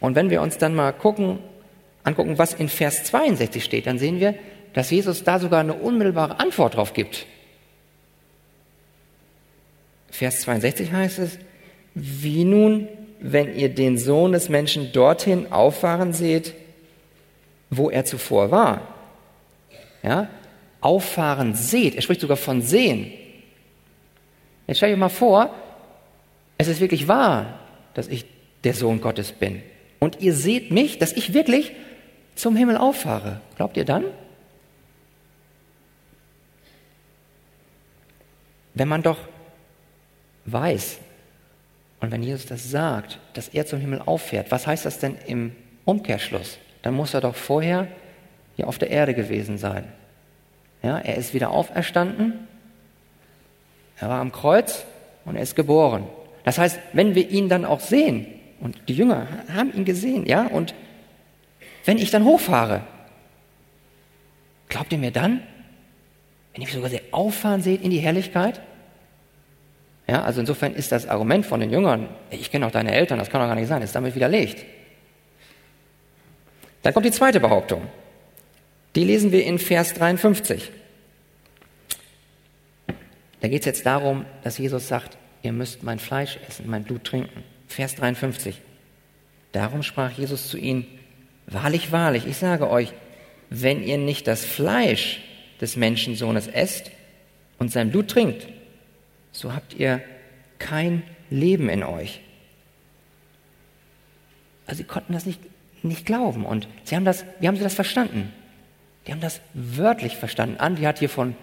Und 0.00 0.14
wenn 0.14 0.30
wir 0.30 0.42
uns 0.42 0.58
dann 0.58 0.74
mal 0.74 0.92
gucken, 0.92 1.38
angucken, 2.04 2.38
was 2.38 2.54
in 2.54 2.68
Vers 2.68 3.04
62 3.04 3.64
steht, 3.64 3.86
dann 3.86 3.98
sehen 3.98 4.20
wir, 4.20 4.34
dass 4.72 4.90
Jesus 4.90 5.24
da 5.24 5.38
sogar 5.38 5.60
eine 5.60 5.74
unmittelbare 5.74 6.38
Antwort 6.38 6.76
drauf 6.76 6.92
gibt. 6.92 7.26
Vers 10.10 10.40
62 10.42 10.92
heißt 10.92 11.18
es, 11.18 11.38
wie 11.94 12.44
nun, 12.44 12.88
wenn 13.20 13.54
ihr 13.56 13.70
den 13.70 13.98
Sohn 13.98 14.32
des 14.32 14.48
Menschen 14.48 14.92
dorthin 14.92 15.50
auffahren 15.50 16.12
seht, 16.12 16.54
wo 17.70 17.90
er 17.90 18.04
zuvor 18.04 18.50
war. 18.50 18.82
Ja? 20.02 20.28
Auffahren 20.80 21.54
seht. 21.54 21.96
Er 21.96 22.02
spricht 22.02 22.20
sogar 22.20 22.36
von 22.36 22.62
sehen. 22.62 23.12
Jetzt 24.66 24.78
stell 24.78 24.90
dir 24.90 24.96
mal 24.96 25.08
vor, 25.08 25.54
es 26.58 26.68
ist 26.68 26.80
wirklich 26.80 27.08
wahr, 27.08 27.58
dass 27.94 28.08
ich 28.08 28.24
der 28.64 28.74
Sohn 28.74 29.00
Gottes 29.00 29.32
bin. 29.32 29.62
Und 30.06 30.20
ihr 30.20 30.34
seht 30.34 30.70
mich, 30.70 30.98
dass 31.00 31.12
ich 31.14 31.34
wirklich 31.34 31.72
zum 32.36 32.54
Himmel 32.54 32.76
auffahre. 32.76 33.40
Glaubt 33.56 33.76
ihr 33.76 33.84
dann? 33.84 34.04
Wenn 38.72 38.86
man 38.86 39.02
doch 39.02 39.18
weiß, 40.44 40.98
und 41.98 42.12
wenn 42.12 42.22
Jesus 42.22 42.46
das 42.46 42.70
sagt, 42.70 43.18
dass 43.32 43.48
er 43.48 43.66
zum 43.66 43.80
Himmel 43.80 44.00
auffährt, 44.00 44.52
was 44.52 44.68
heißt 44.68 44.86
das 44.86 45.00
denn 45.00 45.16
im 45.26 45.56
Umkehrschluss? 45.84 46.58
Dann 46.82 46.94
muss 46.94 47.12
er 47.12 47.20
doch 47.20 47.34
vorher 47.34 47.88
hier 48.54 48.68
auf 48.68 48.78
der 48.78 48.90
Erde 48.90 49.12
gewesen 49.12 49.58
sein. 49.58 49.88
Ja, 50.84 50.98
er 51.00 51.16
ist 51.16 51.34
wieder 51.34 51.50
auferstanden, 51.50 52.46
er 53.98 54.08
war 54.08 54.20
am 54.20 54.30
Kreuz 54.30 54.84
und 55.24 55.34
er 55.34 55.42
ist 55.42 55.56
geboren. 55.56 56.06
Das 56.44 56.58
heißt, 56.58 56.78
wenn 56.92 57.16
wir 57.16 57.28
ihn 57.28 57.48
dann 57.48 57.64
auch 57.64 57.80
sehen, 57.80 58.35
und 58.60 58.76
die 58.88 58.94
Jünger 58.94 59.28
haben 59.52 59.72
ihn 59.74 59.84
gesehen, 59.84 60.26
ja, 60.26 60.46
und 60.46 60.74
wenn 61.84 61.98
ich 61.98 62.10
dann 62.10 62.24
hochfahre, 62.24 62.82
glaubt 64.68 64.92
ihr 64.92 64.98
mir 64.98 65.10
dann, 65.10 65.42
wenn 66.52 66.62
ihr 66.62 66.66
mich 66.66 66.74
sogar 66.74 66.90
sehr 66.90 67.02
auffahren 67.12 67.62
seht 67.62 67.82
in 67.82 67.90
die 67.90 67.98
Herrlichkeit? 67.98 68.60
Ja, 70.08 70.22
also 70.22 70.40
insofern 70.40 70.74
ist 70.74 70.92
das 70.92 71.08
Argument 71.08 71.44
von 71.44 71.60
den 71.60 71.70
Jüngern, 71.70 72.08
ich 72.30 72.50
kenne 72.50 72.66
auch 72.66 72.70
deine 72.70 72.92
Eltern, 72.92 73.18
das 73.18 73.30
kann 73.30 73.40
doch 73.40 73.48
gar 73.48 73.56
nicht 73.56 73.68
sein, 73.68 73.82
ist 73.82 73.94
damit 73.94 74.14
widerlegt. 74.14 74.64
Dann 76.82 76.94
kommt 76.94 77.06
die 77.06 77.10
zweite 77.10 77.40
Behauptung. 77.40 77.82
Die 78.94 79.04
lesen 79.04 79.32
wir 79.32 79.44
in 79.44 79.58
Vers 79.58 79.94
53. 79.94 80.70
Da 83.40 83.48
geht 83.48 83.60
es 83.60 83.66
jetzt 83.66 83.84
darum, 83.84 84.24
dass 84.42 84.58
Jesus 84.58 84.88
sagt, 84.88 85.18
ihr 85.42 85.52
müsst 85.52 85.82
mein 85.82 85.98
Fleisch 85.98 86.38
essen, 86.48 86.68
mein 86.68 86.84
Blut 86.84 87.04
trinken. 87.04 87.42
Vers 87.66 87.94
53. 87.96 88.60
Darum 89.52 89.82
sprach 89.82 90.12
Jesus 90.12 90.48
zu 90.48 90.58
ihnen, 90.58 90.86
wahrlich, 91.46 91.92
wahrlich, 91.92 92.26
ich 92.26 92.36
sage 92.36 92.68
euch, 92.70 92.92
wenn 93.50 93.82
ihr 93.82 93.98
nicht 93.98 94.26
das 94.26 94.44
Fleisch 94.44 95.20
des 95.60 95.76
Menschensohnes 95.76 96.46
esst 96.46 96.90
und 97.58 97.72
sein 97.72 97.90
Blut 97.90 98.08
trinkt, 98.08 98.48
so 99.32 99.54
habt 99.54 99.74
ihr 99.74 100.02
kein 100.58 101.02
Leben 101.30 101.68
in 101.68 101.82
euch. 101.82 102.20
Also 104.66 104.78
sie 104.78 104.84
konnten 104.84 105.12
das 105.12 105.26
nicht, 105.26 105.40
nicht 105.82 106.06
glauben 106.06 106.44
und 106.44 106.68
sie 106.84 106.96
haben 106.96 107.04
das, 107.04 107.24
wie 107.40 107.48
haben 107.48 107.56
sie 107.56 107.62
das 107.62 107.74
verstanden? 107.74 108.32
Die 109.06 109.12
haben 109.12 109.20
das 109.20 109.40
wörtlich 109.54 110.16
verstanden. 110.16 110.58
Andi 110.58 110.82
hat 110.82 110.98
hier 110.98 111.08
von 111.08 111.36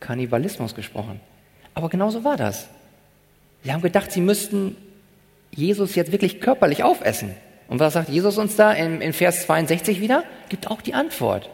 Kannibalismus 0.00 0.74
gesprochen. 0.74 1.20
Aber 1.72 1.88
genauso 1.88 2.24
war 2.24 2.36
das. 2.36 2.68
Sie 3.62 3.72
haben 3.72 3.82
gedacht, 3.82 4.10
sie 4.10 4.20
müssten 4.20 4.76
Jesus 5.54 5.94
jetzt 5.94 6.12
wirklich 6.12 6.40
körperlich 6.40 6.82
aufessen. 6.82 7.30
Und 7.68 7.80
was 7.80 7.94
sagt 7.94 8.08
Jesus 8.08 8.38
uns 8.38 8.56
da 8.56 8.72
in, 8.72 9.00
in 9.00 9.12
Vers 9.12 9.46
62 9.46 10.00
wieder? 10.00 10.24
Gibt 10.48 10.70
auch 10.70 10.82
die 10.82 10.94
Antwort. 10.94 11.48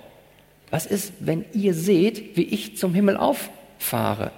Was 0.70 0.86
ist, 0.86 1.12
wenn 1.20 1.44
ihr 1.52 1.74
seht, 1.74 2.36
wie 2.36 2.44
ich 2.44 2.76
zum 2.76 2.94
Himmel 2.94 3.16
auffahre? 3.16 4.32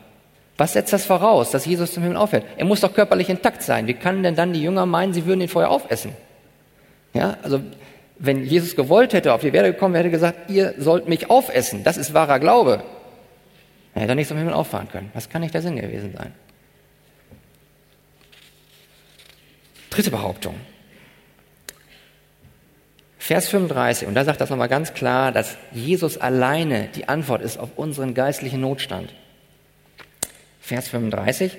Was 0.59 0.75
setzt 0.75 0.93
das 0.93 1.07
voraus, 1.07 1.51
dass 1.51 1.67
Jesus 1.67 1.93
zum 1.93 2.03
Himmel 2.03 2.19
auffährt? 2.19 2.45
Er 2.57 2.65
muss 2.65 2.81
doch 2.81 2.95
körperlich 2.95 3.29
intakt 3.29 3.63
sein. 3.63 3.87
Wie 3.87 3.95
kann 3.95 4.23
denn 4.23 4.35
dann 4.35 4.53
die 4.53 4.63
Jünger 4.63 4.87
meinen, 4.87 5.13
sie 5.13 5.27
würden 5.27 5.41
ihn 5.41 5.49
vorher 5.49 5.71
aufessen? 5.71 6.13
Ja, 7.15 7.37
also 7.43 7.61
wenn 8.19 8.45
Jesus 8.45 8.77
gewollt 8.77 9.13
hätte, 9.13 9.33
auf 9.33 9.41
die 9.41 9.49
Erde 9.49 9.73
gekommen 9.73 9.95
wäre, 9.95 10.05
hätte 10.05 10.13
gesagt, 10.13 10.51
ihr 10.51 10.75
sollt 10.79 11.09
mich 11.09 11.31
aufessen. 11.31 11.85
Das 11.85 11.97
ist 11.97 12.15
wahrer 12.15 12.39
Glaube. 12.39 12.83
Er 13.95 14.03
hätte 14.03 14.15
nicht 14.15 14.29
zum 14.29 14.39
Himmel 14.39 14.55
auffahren 14.55 14.89
können. 14.89 15.11
Was 15.15 15.29
kann 15.29 15.43
nicht 15.43 15.55
der 15.55 15.63
Sinn 15.63 15.77
gewesen 15.77 16.15
sein? 16.17 16.33
Dritte 19.93 20.11
Behauptung. 20.11 20.55
Vers 23.19 23.49
35, 23.51 24.09
und 24.09 24.15
da 24.15 24.25
sagt 24.25 24.41
das 24.41 24.49
nochmal 24.49 24.71
ganz 24.71 24.95
klar, 24.95 25.33
dass 25.33 25.59
Jesus 25.71 26.17
alleine 26.17 26.89
die 26.97 27.09
Antwort 27.09 27.43
ist 27.43 27.59
auf 27.59 27.69
unseren 27.77 28.15
geistlichen 28.15 28.63
Notstand. 28.63 29.13
Vers 30.63 30.89
35. 30.89 31.59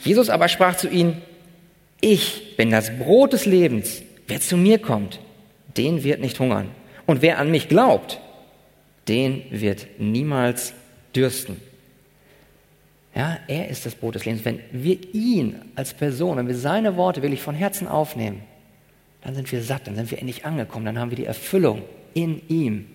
Jesus 0.00 0.30
aber 0.30 0.48
sprach 0.48 0.78
zu 0.78 0.88
ihnen, 0.88 1.20
ich 2.00 2.56
bin 2.56 2.70
das 2.70 2.96
Brot 2.98 3.34
des 3.34 3.44
Lebens. 3.44 4.00
Wer 4.26 4.40
zu 4.40 4.56
mir 4.56 4.78
kommt, 4.78 5.20
den 5.76 6.04
wird 6.04 6.20
nicht 6.20 6.40
hungern. 6.40 6.70
Und 7.04 7.20
wer 7.20 7.38
an 7.38 7.50
mich 7.50 7.68
glaubt, 7.68 8.18
den 9.08 9.44
wird 9.50 9.86
niemals 9.98 10.72
dürsten. 11.14 11.60
Ja, 13.16 13.38
er 13.48 13.68
ist 13.68 13.86
das 13.86 13.94
Brot 13.94 14.14
des 14.14 14.26
Lebens. 14.26 14.44
Wenn 14.44 14.60
wir 14.72 14.98
ihn 15.14 15.56
als 15.74 15.94
Person, 15.94 16.36
wenn 16.36 16.48
wir 16.48 16.54
seine 16.54 16.96
Worte 16.96 17.22
wirklich 17.22 17.40
von 17.40 17.54
Herzen 17.54 17.88
aufnehmen, 17.88 18.42
dann 19.22 19.34
sind 19.34 19.50
wir 19.50 19.62
satt, 19.62 19.86
dann 19.86 19.96
sind 19.96 20.10
wir 20.10 20.18
endlich 20.18 20.44
angekommen, 20.44 20.84
dann 20.84 20.98
haben 20.98 21.10
wir 21.10 21.16
die 21.16 21.24
Erfüllung 21.24 21.82
in 22.12 22.46
ihm. 22.48 22.86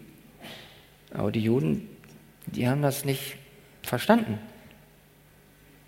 Aber 1.11 1.31
die 1.31 1.41
Juden, 1.41 1.89
die 2.45 2.69
haben 2.69 2.83
das 2.83 3.03
nicht 3.03 3.35
verstanden. 3.81 4.37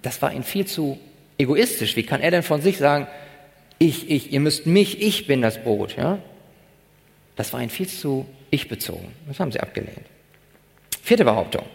Das 0.01 0.21
war 0.23 0.33
ihm 0.33 0.43
viel 0.43 0.65
zu 0.65 0.99
egoistisch. 1.37 1.95
Wie 1.95 2.03
kann 2.03 2.19
er 2.19 2.31
denn 2.31 2.43
von 2.43 2.59
sich 2.59 2.79
sagen, 2.79 3.07
ich, 3.77 4.09
ich, 4.09 4.33
ihr 4.33 4.39
müsst 4.39 4.65
mich, 4.65 4.99
ich 4.99 5.27
bin 5.27 5.43
das 5.43 5.63
Brot, 5.63 5.95
ja? 5.95 6.17
Das 7.35 7.53
war 7.53 7.61
ihm 7.61 7.69
viel 7.69 7.87
zu 7.87 8.25
ich 8.49 8.67
bezogen. 8.67 9.13
Das 9.27 9.39
haben 9.39 9.51
sie 9.51 9.59
abgelehnt. 9.59 10.05
Vierte 11.03 11.23
Behauptung. 11.23 11.65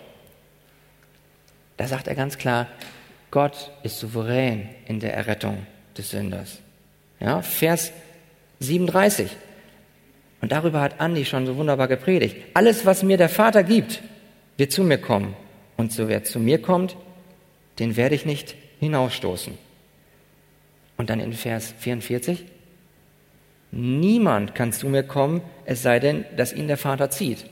Da 1.79 1.87
sagt 1.87 2.09
er 2.09 2.15
ganz 2.15 2.37
klar, 2.37 2.67
Gott 3.31 3.71
ist 3.83 3.99
souverän 3.99 4.69
in 4.87 5.01
der 5.01 5.15
Errettung 5.15 5.67
des 5.97 6.11
Sünders. 6.11 6.59
Ja, 7.21 7.41
Vers 7.41 7.93
37. 8.61 9.31
Und 10.41 10.53
darüber 10.53 10.81
hat 10.81 11.01
Andi 11.01 11.25
schon 11.25 11.47
so 11.47 11.57
wunderbar 11.57 11.89
gepredigt. 11.89 12.37
Alles, 12.55 12.85
was 12.85 13.03
mir 13.03 13.17
der 13.17 13.29
Vater 13.29 13.63
gibt, 13.63 14.03
wird 14.57 14.73
zu 14.73 14.83
mir 14.83 14.99
kommen. 14.99 15.35
Und 15.77 15.93
so 15.93 16.09
wer 16.09 16.25
zu 16.25 16.39
mir 16.39 16.61
kommt, 16.61 16.97
den 17.79 17.97
werde 17.97 18.15
ich 18.15 18.27
nicht 18.27 18.57
hinausstoßen. 18.81 19.57
Und 20.97 21.11
dann 21.11 21.21
in 21.21 21.33
Vers 21.33 21.75
44. 21.79 22.45
Niemand 23.71 24.55
kann 24.55 24.73
zu 24.73 24.89
mir 24.89 25.03
kommen, 25.05 25.43
es 25.65 25.83
sei 25.83 26.01
denn, 26.01 26.25
dass 26.37 26.53
ihn 26.53 26.67
der 26.67 26.77
Vater 26.77 27.11
zieht. 27.11 27.45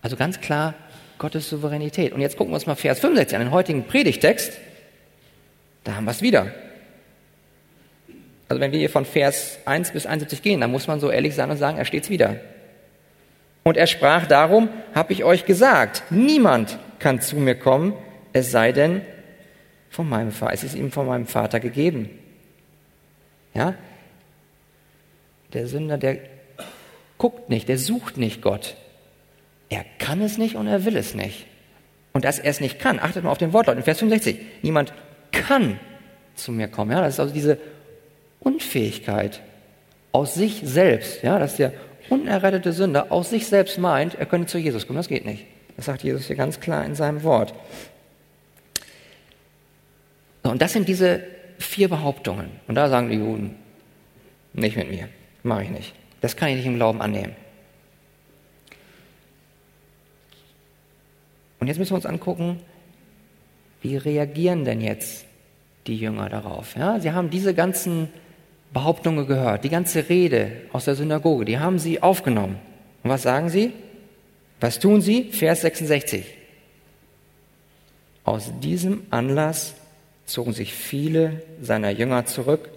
Also 0.00 0.16
ganz 0.16 0.40
klar 0.40 0.74
Gottes 1.22 1.48
Souveränität. 1.48 2.12
Und 2.12 2.20
jetzt 2.20 2.36
gucken 2.36 2.50
wir 2.50 2.56
uns 2.56 2.66
mal 2.66 2.74
Vers 2.74 2.98
65 2.98 3.36
an, 3.36 3.44
den 3.44 3.52
heutigen 3.52 3.84
Predigtext. 3.84 4.58
Da 5.84 5.94
haben 5.94 6.04
wir 6.04 6.10
es 6.10 6.20
wieder. 6.20 6.52
Also 8.48 8.60
wenn 8.60 8.72
wir 8.72 8.80
hier 8.80 8.90
von 8.90 9.04
Vers 9.04 9.60
1 9.64 9.92
bis 9.92 10.04
71 10.04 10.42
gehen, 10.42 10.60
dann 10.60 10.72
muss 10.72 10.88
man 10.88 10.98
so 10.98 11.10
ehrlich 11.10 11.36
sein 11.36 11.48
und 11.48 11.58
sagen, 11.58 11.78
er 11.78 11.84
steht's 11.84 12.10
wieder. 12.10 12.40
Und 13.62 13.76
er 13.76 13.86
sprach 13.86 14.26
darum, 14.26 14.68
habe 14.96 15.12
ich 15.12 15.22
euch 15.22 15.46
gesagt, 15.46 16.02
niemand 16.10 16.76
kann 16.98 17.20
zu 17.20 17.36
mir 17.36 17.54
kommen, 17.54 17.94
es 18.32 18.50
sei 18.50 18.72
denn 18.72 19.02
von 19.90 20.08
meinem 20.08 20.32
Vater. 20.32 20.54
Es 20.54 20.64
ist 20.64 20.74
ihm 20.74 20.90
von 20.90 21.06
meinem 21.06 21.28
Vater 21.28 21.60
gegeben. 21.60 22.10
Ja? 23.54 23.74
Der 25.52 25.68
Sünder, 25.68 25.98
der 25.98 26.18
guckt 27.16 27.48
nicht, 27.48 27.68
der 27.68 27.78
sucht 27.78 28.16
nicht 28.16 28.42
Gott. 28.42 28.74
Er 29.72 29.86
kann 29.98 30.20
es 30.20 30.36
nicht 30.36 30.54
und 30.56 30.66
er 30.66 30.84
will 30.84 30.98
es 30.98 31.14
nicht. 31.14 31.46
Und 32.12 32.26
dass 32.26 32.38
er 32.38 32.50
es 32.50 32.60
nicht 32.60 32.78
kann, 32.78 32.98
achtet 32.98 33.24
mal 33.24 33.30
auf 33.30 33.38
den 33.38 33.54
Wortlaut 33.54 33.78
in 33.78 33.82
Vers 33.82 34.00
65. 34.00 34.36
Niemand 34.60 34.92
kann 35.30 35.80
zu 36.34 36.52
mir 36.52 36.68
kommen. 36.68 36.90
Ja, 36.90 37.00
das 37.00 37.14
ist 37.14 37.20
also 37.20 37.32
diese 37.32 37.56
Unfähigkeit 38.38 39.40
aus 40.12 40.34
sich 40.34 40.60
selbst, 40.62 41.22
ja, 41.22 41.38
dass 41.38 41.56
der 41.56 41.72
unerrettete 42.10 42.74
Sünder 42.74 43.10
aus 43.10 43.30
sich 43.30 43.46
selbst 43.46 43.78
meint, 43.78 44.14
er 44.14 44.26
könnte 44.26 44.46
zu 44.48 44.58
Jesus 44.58 44.86
kommen. 44.86 44.98
Das 44.98 45.08
geht 45.08 45.24
nicht. 45.24 45.46
Das 45.78 45.86
sagt 45.86 46.02
Jesus 46.02 46.26
hier 46.26 46.36
ganz 46.36 46.60
klar 46.60 46.84
in 46.84 46.94
seinem 46.94 47.22
Wort. 47.22 47.54
Und 50.42 50.60
das 50.60 50.74
sind 50.74 50.86
diese 50.86 51.22
vier 51.58 51.88
Behauptungen. 51.88 52.50
Und 52.66 52.74
da 52.74 52.90
sagen 52.90 53.08
die 53.08 53.16
Juden, 53.16 53.56
nicht 54.52 54.76
mit 54.76 54.90
mir, 54.90 55.08
mache 55.42 55.62
ich 55.62 55.70
nicht. 55.70 55.94
Das 56.20 56.36
kann 56.36 56.50
ich 56.50 56.56
nicht 56.56 56.66
im 56.66 56.76
Glauben 56.76 57.00
annehmen. 57.00 57.34
Und 61.62 61.68
jetzt 61.68 61.78
müssen 61.78 61.92
wir 61.92 61.98
uns 61.98 62.06
angucken, 62.06 62.58
wie 63.82 63.96
reagieren 63.96 64.64
denn 64.64 64.80
jetzt 64.80 65.26
die 65.86 65.96
Jünger 65.96 66.28
darauf? 66.28 66.74
Ja, 66.74 66.98
sie 66.98 67.12
haben 67.12 67.30
diese 67.30 67.54
ganzen 67.54 68.08
Behauptungen 68.72 69.28
gehört, 69.28 69.62
die 69.62 69.68
ganze 69.68 70.08
Rede 70.08 70.50
aus 70.72 70.86
der 70.86 70.96
Synagoge, 70.96 71.44
die 71.44 71.60
haben 71.60 71.78
sie 71.78 72.02
aufgenommen. 72.02 72.58
Und 73.04 73.10
was 73.10 73.22
sagen 73.22 73.48
sie? 73.48 73.70
Was 74.58 74.80
tun 74.80 75.02
sie? 75.02 75.30
Vers 75.30 75.60
66. 75.60 76.24
Aus 78.24 78.50
diesem 78.60 79.04
Anlass 79.10 79.74
zogen 80.26 80.54
sich 80.54 80.74
viele 80.74 81.44
seiner 81.60 81.90
Jünger 81.90 82.26
zurück 82.26 82.70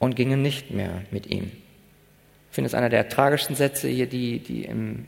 und 0.00 0.16
gingen 0.16 0.42
nicht 0.42 0.72
mehr 0.72 1.02
mit 1.12 1.28
ihm. 1.28 1.44
Ich 1.44 2.54
finde 2.56 2.66
es 2.66 2.74
einer 2.74 2.88
der 2.88 3.08
tragischsten 3.08 3.54
Sätze 3.54 3.86
hier, 3.86 4.08
die, 4.08 4.40
die 4.40 4.64
im 4.64 5.06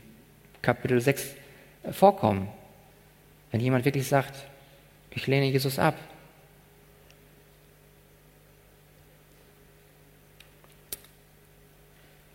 Kapitel 0.61 1.01
6 1.01 1.35
vorkommen. 1.91 2.49
Wenn 3.51 3.61
jemand 3.61 3.85
wirklich 3.85 4.07
sagt, 4.07 4.33
ich 5.11 5.27
lehne 5.27 5.45
Jesus 5.45 5.79
ab. 5.79 5.95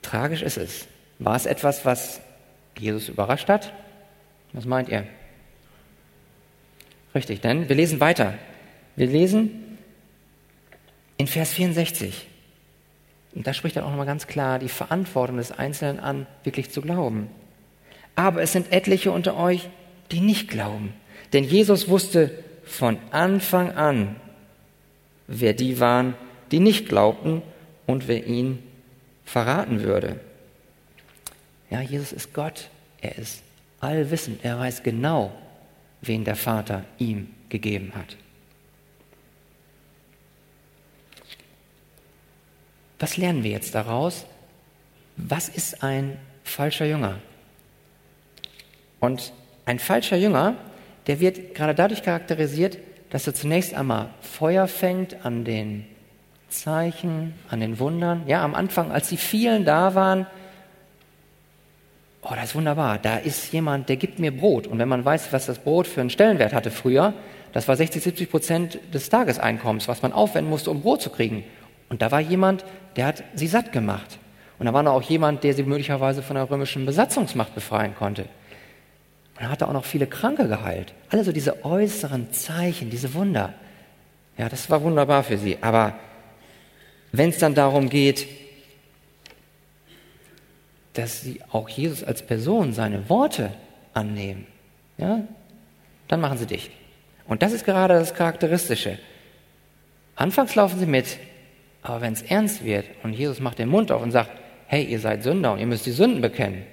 Tragisch 0.03 0.43
ist 0.43 0.57
es. 0.57 0.87
War 1.19 1.37
es 1.37 1.47
etwas, 1.47 1.85
was 1.85 2.21
Jesus 2.79 3.09
überrascht 3.09 3.49
hat? 3.49 3.73
Was 4.53 4.65
meint 4.65 4.89
ihr? 4.89 5.07
Richtig, 7.15 7.41
denn 7.41 7.69
wir 7.69 7.77
lesen 7.77 8.01
weiter. 8.01 8.35
Wir 8.97 9.07
lesen 9.07 9.79
in 11.17 11.27
Vers 11.27 11.53
64. 11.53 12.27
Und 13.35 13.47
da 13.47 13.53
spricht 13.53 13.77
er 13.77 13.85
auch 13.85 13.91
nochmal 13.91 14.07
ganz 14.07 14.27
klar 14.27 14.59
die 14.59 14.69
Verantwortung 14.69 15.37
des 15.37 15.53
Einzelnen 15.53 16.01
an, 16.01 16.27
wirklich 16.43 16.71
zu 16.71 16.81
glauben. 16.81 17.29
Aber 18.15 18.43
es 18.43 18.53
sind 18.53 18.73
etliche 18.73 19.13
unter 19.13 19.37
euch, 19.37 19.69
die 20.11 20.21
nicht 20.21 20.49
glauben. 20.49 20.93
Denn 21.33 21.45
Jesus 21.45 21.89
wusste 21.89 22.31
von 22.65 22.99
Anfang 23.11 23.73
an, 23.73 24.17
wer 25.27 25.55
die 25.55 25.81
waren, 25.81 26.15
die 26.51 26.61
nicht 26.61 26.89
glaubten 26.89 27.43
und 27.87 28.09
wer 28.09 28.27
ihn 28.27 28.63
verraten 29.25 29.83
würde. 29.83 30.19
Ja, 31.71 31.81
Jesus 31.81 32.13
ist 32.13 32.35
Gott. 32.35 32.69
Er 33.01 33.17
ist 33.17 33.43
allwissend. 33.79 34.45
Er 34.45 34.59
weiß 34.59 34.83
genau, 34.83 35.33
wen 36.03 36.25
der 36.25 36.37
Vater 36.37 36.85
ihm 36.99 37.29
gegeben 37.49 37.93
hat. 37.95 38.17
Was 42.99 43.17
lernen 43.17 43.43
wir 43.43 43.51
jetzt 43.51 43.75
daraus? 43.75 44.27
Was 45.17 45.49
ist 45.49 45.83
ein 45.83 46.19
falscher 46.45 46.87
Jünger? 46.87 47.19
Und 49.01 49.33
ein 49.65 49.79
falscher 49.79 50.17
Jünger, 50.17 50.55
der 51.07 51.21
wird 51.21 51.55
gerade 51.55 51.75
dadurch 51.75 52.03
charakterisiert, 52.03 52.79
dass 53.11 53.27
er 53.27 53.35
zunächst 53.35 53.75
einmal 53.75 54.11
Feuer 54.21 54.69
fängt 54.69 55.25
an 55.25 55.45
den 55.45 55.87
Zeichen, 56.49 57.35
an 57.49 57.61
den 57.61 57.79
Wundern. 57.79 58.23
Ja, 58.27 58.45
am 58.45 58.55
Anfang, 58.55 58.93
als 58.93 59.09
die 59.09 59.17
vielen 59.17 59.65
da 59.65 59.95
waren, 59.95 60.27
oh, 62.23 62.31
das 62.35 62.51
ist 62.51 62.55
wunderbar, 62.55 62.99
da 62.99 63.17
ist 63.17 63.53
jemand, 63.53 63.89
der 63.89 63.97
gibt 63.97 64.19
mir 64.19 64.37
Brot. 64.37 64.67
Und 64.67 64.79
wenn 64.79 64.89
man 64.89 65.05
weiß, 65.05 65.33
was 65.33 65.47
das 65.47 65.59
Brot 65.59 65.87
für 65.87 66.01
einen 66.01 66.11
Stellenwert 66.11 66.53
hatte 66.53 66.71
früher, 66.71 67.15
das 67.53 67.67
war 67.67 67.77
60, 67.77 68.03
70 68.03 68.31
Prozent 68.31 68.79
des 68.95 69.09
Tageseinkommens, 69.09 69.89
was 69.89 70.03
man 70.03 70.13
aufwenden 70.13 70.51
musste, 70.51 70.71
um 70.71 70.83
Brot 70.83 71.03
zu 71.03 71.11
kriegen. 71.11 71.45
Und 71.89 72.03
da 72.03 72.13
war 72.13 72.21
jemand, 72.21 72.65
der 72.97 73.07
hat 73.07 73.25
sie 73.35 73.49
satt 73.49 73.73
gemacht. 73.73 74.19
Und 74.59 74.67
da 74.67 74.73
war 74.73 74.83
noch 74.83 74.93
auch 74.93 75.03
jemand, 75.03 75.43
der 75.43 75.55
sie 75.55 75.63
möglicherweise 75.63 76.23
von 76.23 76.37
der 76.37 76.49
römischen 76.49 76.87
Besatzungsmacht 76.87 77.55
befreien 77.55 77.95
konnte. 77.97 78.27
Und 79.41 79.47
er 79.47 79.51
hatte 79.53 79.69
auch 79.69 79.73
noch 79.73 79.87
viele 79.87 80.07
Kranke 80.07 80.49
geheilt. 80.49 80.93
Alle 81.09 81.25
so 81.25 81.33
diese 81.33 81.65
äußeren 81.65 82.31
Zeichen, 82.31 82.91
diese 82.91 83.15
Wunder. 83.15 83.55
Ja, 84.37 84.51
das 84.51 84.69
war 84.69 84.83
wunderbar 84.83 85.25
für 85.25 85.39
sie. 85.39 85.57
Aber 85.63 85.99
wenn 87.11 87.31
es 87.31 87.39
dann 87.39 87.55
darum 87.55 87.89
geht, 87.89 88.27
dass 90.93 91.23
sie 91.23 91.41
auch 91.51 91.71
Jesus 91.71 92.05
als 92.05 92.21
Person 92.21 92.75
seine 92.75 93.09
Worte 93.09 93.55
annehmen, 93.95 94.47
ja, 94.99 95.23
dann 96.09 96.21
machen 96.21 96.37
sie 96.37 96.47
dicht. 96.47 96.71
Und 97.27 97.41
das 97.41 97.55
ist 97.55 97.65
gerade 97.65 97.95
das 97.95 98.13
Charakteristische. 98.13 98.99
Anfangs 100.17 100.55
laufen 100.55 100.79
sie 100.79 100.85
mit, 100.85 101.17
aber 101.81 102.03
wenn 102.03 102.13
es 102.13 102.21
ernst 102.21 102.63
wird 102.63 102.85
und 103.03 103.15
Jesus 103.15 103.41
macht 103.41 103.59
den 103.59 103.71
Mund 103.71 103.91
auf 103.91 104.03
und 104.03 104.11
sagt, 104.11 104.33
hey, 104.67 104.85
ihr 104.85 105.01
seid 105.01 105.23
Sünder 105.23 105.55
und 105.55 105.61
ihr 105.61 105.67
müsst 105.67 105.87
die 105.87 105.93
Sünden 105.93 106.21
bekennen. 106.21 106.65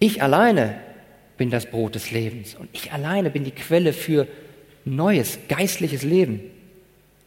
Ich 0.00 0.20
alleine 0.20 0.80
bin 1.36 1.50
das 1.50 1.66
Brot 1.66 1.94
des 1.94 2.10
Lebens 2.10 2.54
und 2.54 2.68
ich 2.72 2.92
alleine 2.92 3.30
bin 3.30 3.44
die 3.44 3.50
Quelle 3.50 3.92
für 3.92 4.26
neues, 4.84 5.38
geistliches 5.48 6.02
Leben. 6.02 6.40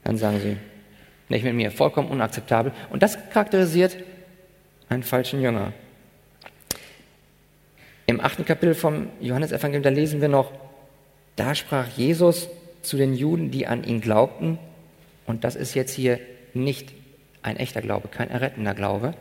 Dann 0.04 0.18
sagen 0.18 0.40
sie, 0.40 0.58
nicht 1.30 1.44
mit 1.44 1.56
mir, 1.56 1.72
vollkommen 1.72 2.10
unakzeptabel. 2.10 2.72
Und 2.90 3.02
das 3.02 3.18
charakterisiert 3.30 3.98
einen 4.90 5.04
falschen 5.04 5.42
Jünger. 5.42 5.74
Im 8.06 8.22
achten 8.22 8.46
Kapitel 8.46 8.76
vom 8.76 9.10
Johannesevangelium, 9.20 9.84
da 9.84 9.90
lesen 9.90 10.22
wir 10.22 10.28
noch, 10.28 10.52
da 11.36 11.56
sprach 11.56 11.88
Jesus 11.98 12.48
zu 12.84 12.98
den 12.98 13.16
Juden, 13.16 13.50
die 13.50 13.66
an 13.66 13.84
ihn 13.84 14.00
glaubten, 14.00 14.60
und 15.26 15.44
das 15.44 15.56
ist 15.56 15.74
jetzt 15.74 15.92
hier 15.92 16.20
nicht 16.54 16.94
ein 17.42 17.58
echter 17.58 17.82
Glaube, 17.82 18.10
kein 18.10 18.30
errettender 18.30 18.76
Glaube. 18.76 19.16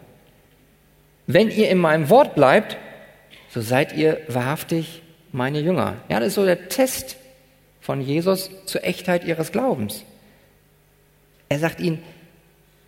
Wenn 1.26 1.50
ihr 1.50 1.70
in 1.70 1.78
meinem 1.78 2.10
Wort 2.10 2.34
bleibt, 2.34 2.76
so 3.54 3.60
seid 3.60 3.92
ihr 3.92 4.20
wahrhaftig 4.26 5.00
meine 5.30 5.60
Jünger. 5.60 5.98
Ja, 6.08 6.18
das 6.18 6.28
ist 6.28 6.34
so 6.34 6.44
der 6.44 6.68
Test 6.68 7.16
von 7.80 8.00
Jesus 8.00 8.50
zur 8.66 8.82
Echtheit 8.82 9.24
ihres 9.24 9.52
Glaubens. 9.52 10.02
Er 11.48 11.60
sagt 11.60 11.78
ihnen, 11.78 12.02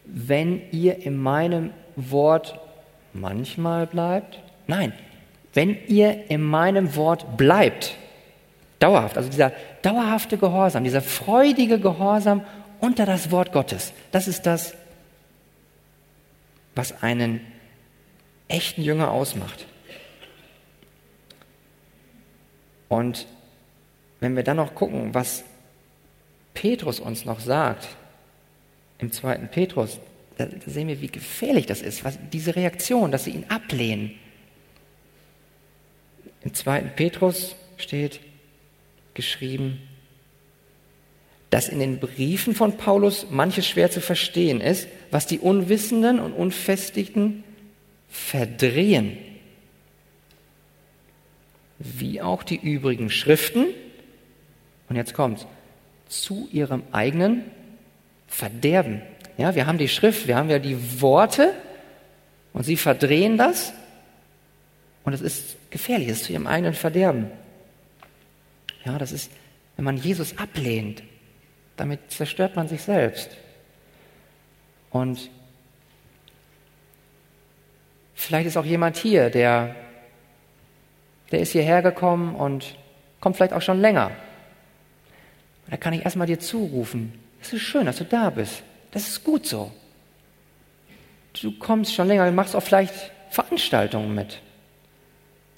wenn 0.04 0.60
ihr 0.72 0.98
in 1.06 1.16
meinem 1.16 1.70
Wort 1.94 2.58
manchmal 3.12 3.86
bleibt, 3.86 4.40
nein, 4.66 4.92
wenn 5.54 5.78
ihr 5.86 6.28
in 6.30 6.42
meinem 6.42 6.96
Wort 6.96 7.36
bleibt, 7.36 7.94
Dauerhaft, 8.80 9.16
also 9.16 9.30
dieser 9.30 9.52
dauerhafte 9.82 10.36
Gehorsam, 10.36 10.84
dieser 10.84 11.00
freudige 11.00 11.78
Gehorsam 11.78 12.44
unter 12.80 13.06
das 13.06 13.30
Wort 13.30 13.52
Gottes. 13.52 13.92
Das 14.10 14.28
ist 14.28 14.44
das, 14.44 14.74
was 16.74 17.02
einen 17.02 17.40
echten 18.48 18.82
Jünger 18.82 19.12
ausmacht. 19.12 19.64
Und 22.88 23.26
wenn 24.20 24.36
wir 24.36 24.42
dann 24.42 24.56
noch 24.56 24.74
gucken, 24.74 25.14
was 25.14 25.44
Petrus 26.54 27.00
uns 27.00 27.24
noch 27.24 27.40
sagt, 27.40 27.88
im 28.98 29.12
zweiten 29.12 29.48
Petrus, 29.48 29.98
da, 30.38 30.46
sehen 30.66 30.88
wir, 30.88 31.00
wie 31.00 31.08
gefährlich 31.08 31.66
das 31.66 31.82
ist, 31.82 32.04
was, 32.04 32.18
diese 32.32 32.56
Reaktion, 32.56 33.10
dass 33.10 33.24
sie 33.24 33.30
ihn 33.30 33.44
ablehnen. 33.48 34.12
Im 36.42 36.54
zweiten 36.54 36.90
Petrus 36.94 37.56
steht 37.76 38.20
geschrieben, 39.14 39.80
dass 41.50 41.68
in 41.68 41.78
den 41.78 42.00
Briefen 42.00 42.54
von 42.54 42.76
Paulus 42.76 43.26
manches 43.30 43.66
schwer 43.66 43.90
zu 43.90 44.00
verstehen 44.00 44.60
ist, 44.60 44.88
was 45.10 45.26
die 45.26 45.38
Unwissenden 45.38 46.18
und 46.18 46.32
Unfestigten 46.32 47.44
verdrehen, 48.08 49.18
wie 51.78 52.20
auch 52.20 52.42
die 52.42 52.56
übrigen 52.56 53.10
Schriften, 53.10 53.66
und 54.88 54.96
jetzt 54.96 55.14
kommt's, 55.14 55.46
zu 56.08 56.48
ihrem 56.52 56.82
eigenen 56.92 57.44
Verderben. 58.28 59.02
Ja, 59.36 59.54
wir 59.54 59.66
haben 59.66 59.78
die 59.78 59.88
Schrift, 59.88 60.26
wir 60.26 60.36
haben 60.36 60.48
ja 60.48 60.58
die 60.58 61.00
Worte 61.00 61.52
und 62.52 62.64
sie 62.64 62.76
verdrehen 62.76 63.36
das 63.36 63.72
und 65.04 65.12
es 65.12 65.20
ist 65.20 65.56
gefährlich, 65.70 66.08
es 66.08 66.18
ist 66.18 66.24
zu 66.24 66.32
ihrem 66.32 66.46
eigenen 66.46 66.74
Verderben. 66.74 67.30
Ja, 68.84 68.98
das 68.98 69.12
ist, 69.12 69.30
wenn 69.76 69.84
man 69.84 69.96
Jesus 69.96 70.38
ablehnt, 70.38 71.02
damit 71.76 72.10
zerstört 72.10 72.56
man 72.56 72.68
sich 72.68 72.82
selbst. 72.82 73.30
Und 74.90 75.30
vielleicht 78.14 78.46
ist 78.46 78.56
auch 78.56 78.64
jemand 78.64 78.96
hier, 78.96 79.28
der, 79.28 79.74
der 81.30 81.40
ist 81.40 81.52
hierher 81.52 81.82
gekommen 81.82 82.34
und 82.34 82.76
kommt 83.20 83.36
vielleicht 83.36 83.52
auch 83.52 83.62
schon 83.62 83.80
länger. 83.80 84.10
Da 85.70 85.76
kann 85.76 85.92
ich 85.94 86.04
erstmal 86.04 86.26
dir 86.26 86.38
zurufen, 86.38 87.12
es 87.40 87.52
ist 87.52 87.62
schön, 87.62 87.86
dass 87.86 87.96
du 87.96 88.04
da 88.04 88.30
bist. 88.30 88.62
Das 88.92 89.08
ist 89.08 89.22
gut 89.24 89.46
so. 89.46 89.70
Du 91.40 91.52
kommst 91.52 91.94
schon 91.94 92.08
länger, 92.08 92.26
du 92.26 92.32
machst 92.32 92.56
auch 92.56 92.62
vielleicht 92.62 92.94
Veranstaltungen 93.30 94.14
mit. 94.14 94.40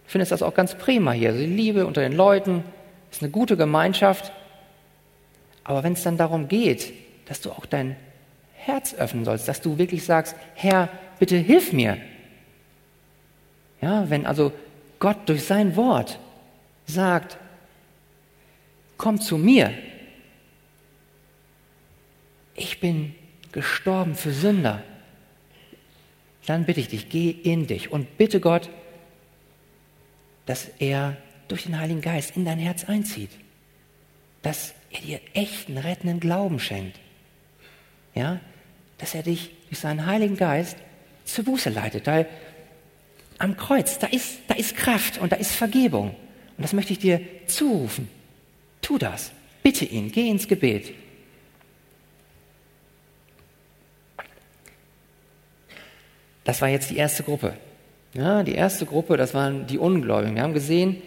Du 0.05 0.13
findest 0.13 0.33
das 0.33 0.43
auch 0.43 0.55
ganz 0.55 0.75
prima 0.75 1.13
hier. 1.13 1.31
Also 1.31 1.41
die 1.41 1.47
Liebe 1.47 1.87
unter 1.87 2.01
den 2.01 2.13
Leuten 2.13 2.65
ist 3.11 3.23
eine 3.23 3.31
gute 3.31 3.57
Gemeinschaft. 3.57 4.33
Aber 5.65 5.83
wenn 5.83 5.93
es 5.93 6.03
dann 6.03 6.17
darum 6.17 6.49
geht, 6.49 6.93
dass 7.27 7.41
du 7.41 7.51
auch 7.51 7.67
dein 7.67 7.97
Herz 8.55 8.95
öffnen 8.95 9.25
sollst, 9.25 9.49
dass 9.49 9.61
du 9.61 9.79
wirklich 9.79 10.05
sagst, 10.05 10.35
Herr, 10.55 10.89
bitte 11.19 11.37
hilf 11.37 11.73
mir. 11.73 11.99
Ja, 13.81 14.11
wenn 14.11 14.27
also 14.27 14.53
Gott 14.99 15.29
durch 15.29 15.45
sein 15.45 15.77
Wort 15.77 16.19
sagt, 16.87 17.39
komm 18.97 19.21
zu 19.21 19.39
mir. 19.39 19.73
Ich 22.55 22.81
bin 22.81 23.15
gestorben 23.53 24.15
für 24.15 24.33
Sünder. 24.33 24.83
Dann 26.47 26.65
bitte 26.65 26.81
ich 26.81 26.89
dich, 26.89 27.09
geh 27.09 27.31
in 27.31 27.67
dich 27.67 27.93
und 27.93 28.17
bitte 28.17 28.41
Gott, 28.41 28.71
dass 30.47 30.69
er 30.79 31.17
durch 31.47 31.65
den 31.65 31.79
Heiligen 31.79 32.01
Geist 32.01 32.37
in 32.37 32.45
dein 32.45 32.59
Herz 32.59 32.85
einzieht. 32.85 33.31
Dass 34.43 34.75
er 34.91 35.01
dir 35.01 35.21
echten, 35.35 35.77
rettenden 35.77 36.21
Glauben 36.21 36.59
schenkt. 36.59 36.99
Ja, 38.15 38.41
dass 38.97 39.15
er 39.15 39.23
dich 39.23 39.51
durch 39.69 39.79
seinen 39.79 40.07
Heiligen 40.07 40.37
Geist 40.37 40.77
zur 41.25 41.45
Buße 41.45 41.71
leitet. 41.71 42.07
Weil 42.07 42.27
am 43.39 43.57
Kreuz, 43.57 43.99
da 43.99 44.07
ist, 44.09 44.41
da 44.49 44.55
ist 44.55 44.77
Kraft 44.77 45.19
und 45.19 45.33
da 45.33 45.37
ist 45.37 45.53
Vergebung. 45.53 46.09
Und 46.57 46.63
das 46.63 46.73
möchte 46.73 46.93
ich 46.93 46.99
dir 46.99 47.21
zurufen. 47.47 48.09
Tu 48.83 48.99
das. 48.99 49.33
Bitte 49.63 49.85
ihn, 49.85 50.11
geh 50.11 50.29
ins 50.29 50.49
Gebet. 50.49 50.93
Das 56.45 56.63
war 56.63 56.69
jetzt 56.69 56.91
die 56.91 56.97
erste 56.97 57.23
Gruppe. 57.23 57.55
Ja, 58.15 58.43
die 58.43 58.55
erste 58.55 58.87
Gruppe, 58.87 59.17
das 59.17 59.35
waren 59.35 59.67
die 59.67 59.79
Ungläubigen. 59.79 60.35
Wir 60.35 60.43
haben 60.43 60.55
gesehen, 60.55 61.03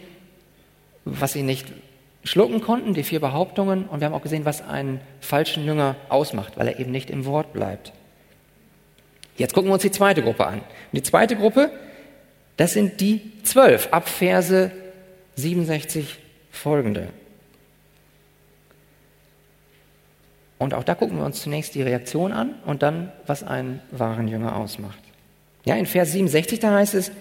was 1.03 1.33
sie 1.33 1.41
nicht 1.41 1.67
schlucken 2.23 2.61
konnten, 2.61 2.93
die 2.93 3.03
vier 3.03 3.19
Behauptungen, 3.19 3.85
und 3.85 3.99
wir 3.99 4.05
haben 4.05 4.13
auch 4.13 4.21
gesehen, 4.21 4.45
was 4.45 4.61
einen 4.61 5.01
falschen 5.19 5.65
Jünger 5.65 5.95
ausmacht, 6.09 6.57
weil 6.57 6.67
er 6.67 6.79
eben 6.79 6.91
nicht 6.91 7.09
im 7.09 7.25
Wort 7.25 7.53
bleibt. 7.53 7.91
Jetzt 9.37 9.53
gucken 9.53 9.69
wir 9.69 9.73
uns 9.73 9.81
die 9.81 9.91
zweite 9.91 10.21
Gruppe 10.21 10.45
an. 10.45 10.59
Und 10.59 10.65
die 10.93 11.01
zweite 11.01 11.35
Gruppe, 11.35 11.71
das 12.57 12.73
sind 12.73 13.01
die 13.01 13.21
zwölf, 13.43 13.89
ab 13.91 14.07
Verse 14.07 14.71
67 15.35 16.19
folgende. 16.51 17.09
Und 20.61 20.75
auch 20.75 20.83
da 20.83 20.93
gucken 20.93 21.17
wir 21.17 21.25
uns 21.25 21.41
zunächst 21.41 21.73
die 21.73 21.81
Reaktion 21.81 22.31
an 22.31 22.53
und 22.65 22.83
dann, 22.83 23.11
was 23.25 23.41
einen 23.43 23.81
wahren 23.89 24.27
Jünger 24.27 24.55
ausmacht. 24.55 24.99
Ja, 25.65 25.75
in 25.75 25.87
Vers 25.87 26.11
67, 26.11 26.59
da 26.59 26.75
heißt 26.75 26.93
es, 26.93 27.11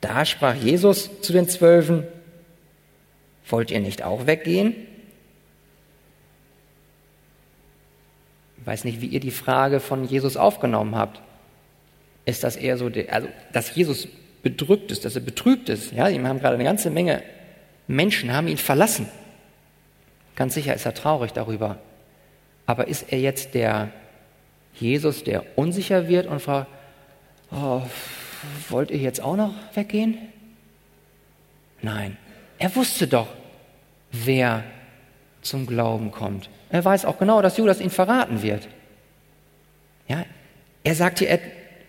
da 0.00 0.24
sprach 0.24 0.54
Jesus 0.54 1.20
zu 1.20 1.32
den 1.32 1.48
Zwölfen, 1.48 2.04
wollt 3.48 3.70
ihr 3.70 3.80
nicht 3.80 4.02
auch 4.02 4.26
weggehen? 4.26 4.74
Ich 8.60 8.66
weiß 8.66 8.84
nicht, 8.84 9.00
wie 9.00 9.06
ihr 9.08 9.20
die 9.20 9.30
Frage 9.30 9.80
von 9.80 10.04
Jesus 10.04 10.36
aufgenommen 10.36 10.96
habt. 10.96 11.20
Ist 12.28 12.44
das 12.44 12.56
eher 12.56 12.76
so, 12.76 12.90
also, 13.08 13.28
dass 13.54 13.74
Jesus 13.74 14.06
bedrückt 14.42 14.92
ist, 14.92 15.06
dass 15.06 15.14
er 15.14 15.22
betrübt 15.22 15.70
ist? 15.70 15.92
Ja, 15.92 16.08
ihm 16.08 16.26
haben 16.26 16.40
gerade 16.40 16.56
eine 16.56 16.64
ganze 16.64 16.90
Menge 16.90 17.22
Menschen 17.86 18.34
haben 18.34 18.48
ihn 18.48 18.58
verlassen. 18.58 19.08
Ganz 20.36 20.52
sicher 20.52 20.74
ist 20.74 20.84
er 20.84 20.92
traurig 20.92 21.32
darüber. 21.32 21.78
Aber 22.66 22.86
ist 22.86 23.10
er 23.10 23.18
jetzt 23.18 23.54
der 23.54 23.92
Jesus, 24.74 25.24
der 25.24 25.42
unsicher 25.56 26.06
wird 26.08 26.26
und 26.26 26.42
fragt, 26.42 26.66
oh, 27.50 27.80
wollt 28.68 28.90
ihr 28.90 28.98
jetzt 28.98 29.22
auch 29.22 29.36
noch 29.36 29.54
weggehen? 29.72 30.18
Nein, 31.80 32.18
er 32.58 32.76
wusste 32.76 33.06
doch, 33.06 33.28
wer 34.12 34.64
zum 35.40 35.66
Glauben 35.66 36.10
kommt. 36.10 36.50
Er 36.68 36.84
weiß 36.84 37.06
auch 37.06 37.18
genau, 37.18 37.40
dass 37.40 37.56
Judas 37.56 37.80
ihn 37.80 37.88
verraten 37.88 38.42
wird. 38.42 38.68
Ja, 40.08 40.26
er 40.84 40.94
sagt 40.94 41.20
hier 41.20 41.30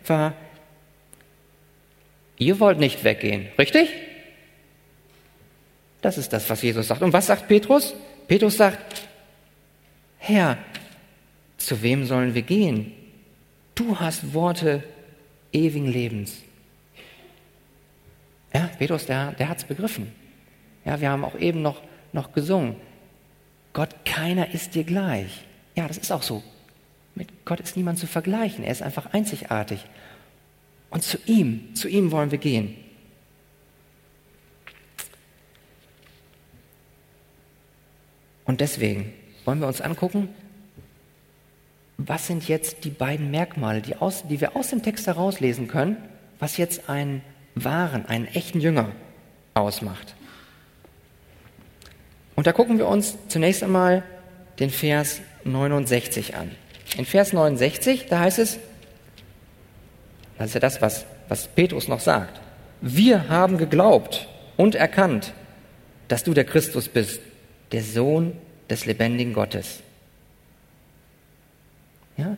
etwa, 0.10 0.34
ihr 2.38 2.60
wollt 2.60 2.80
nicht 2.80 3.04
weggehen, 3.04 3.48
richtig? 3.58 3.90
Das 6.02 6.18
ist 6.18 6.34
das, 6.34 6.50
was 6.50 6.62
Jesus 6.62 6.88
sagt. 6.88 7.02
Und 7.02 7.14
was 7.14 7.28
sagt 7.28 7.48
Petrus? 7.48 7.94
Petrus 8.28 8.58
sagt, 8.58 9.08
Herr, 10.18 10.58
zu 11.58 11.82
wem 11.82 12.06
sollen 12.06 12.34
wir 12.34 12.42
gehen? 12.42 12.94
Du 13.76 14.00
hast 14.00 14.34
Worte 14.34 14.84
ewigen 15.52 15.88
Lebens. 15.88 16.38
Ja, 18.54 18.70
Petrus, 18.80 19.06
der, 19.06 19.34
der 19.34 19.50
hat 19.50 19.58
es 19.60 19.64
begriffen. 19.66 20.12
Ja, 20.86 21.00
wir 21.00 21.10
haben 21.10 21.26
auch 21.26 21.38
eben 21.38 21.62
noch, 21.62 21.82
noch 22.14 22.32
gesungen. 22.32 22.76
Gott, 23.74 23.90
keiner 24.06 24.54
ist 24.54 24.74
dir 24.74 24.84
gleich. 24.84 25.46
Ja, 25.76 25.88
das 25.88 25.98
ist 25.98 26.12
auch 26.12 26.24
so. 26.24 26.42
Mit 27.20 27.46
Gott 27.46 27.60
ist 27.60 27.76
niemand 27.76 28.00
zu 28.00 28.08
vergleichen. 28.08 28.64
Er 28.64 28.72
ist 28.72 28.82
einfach 28.82 29.08
einzigartig. 29.12 29.86
Und 30.90 31.04
zu 31.04 31.18
ihm, 31.26 31.76
zu 31.76 31.90
ihm 31.90 32.12
wollen 32.12 32.32
wir 32.32 32.38
gehen. 32.38 32.76
Und 38.46 38.62
deswegen 38.62 39.14
wollen 39.44 39.60
wir 39.60 39.68
uns 39.68 39.82
angucken, 39.82 40.30
was 41.98 42.26
sind 42.26 42.48
jetzt 42.48 42.86
die 42.86 42.90
beiden 42.90 43.30
Merkmale, 43.32 43.82
die, 43.82 43.98
aus, 43.98 44.26
die 44.26 44.40
wir 44.40 44.56
aus 44.56 44.70
dem 44.70 44.82
Text 44.82 45.06
herauslesen 45.06 45.68
können, 45.68 45.98
was 46.40 46.56
jetzt 46.56 46.90
einen 46.90 47.22
wahren, 47.54 48.06
einen 48.06 48.28
echten 48.28 48.62
Jünger 48.62 48.94
ausmacht. 49.56 50.16
Und 52.38 52.48
da 52.48 52.54
gucken 52.54 52.78
wir 52.78 52.88
uns 52.88 53.18
zunächst 53.28 53.62
einmal 53.62 54.04
den 54.60 54.70
Vers 54.70 55.20
69 55.44 56.38
an. 56.38 56.52
In 56.98 57.06
Vers 57.06 57.34
69, 57.34 58.08
da 58.08 58.20
heißt 58.20 58.40
es, 58.40 58.60
das 60.38 60.48
ist 60.48 60.54
ja 60.54 60.60
das, 60.60 60.82
was, 60.82 61.06
was 61.28 61.48
Petrus 61.48 61.88
noch 61.88 62.00
sagt. 62.00 62.40
Wir 62.82 63.30
haben 63.30 63.58
geglaubt 63.58 64.28
und 64.58 64.76
erkannt, 64.76 65.34
dass 66.08 66.24
du 66.24 66.34
der 66.34 66.46
Christus 66.46 66.88
bist, 66.88 67.20
der 67.72 67.84
Sohn 67.84 68.34
des 68.70 68.86
lebendigen 68.86 69.34
Gottes. 69.34 69.82
Ja? 72.18 72.38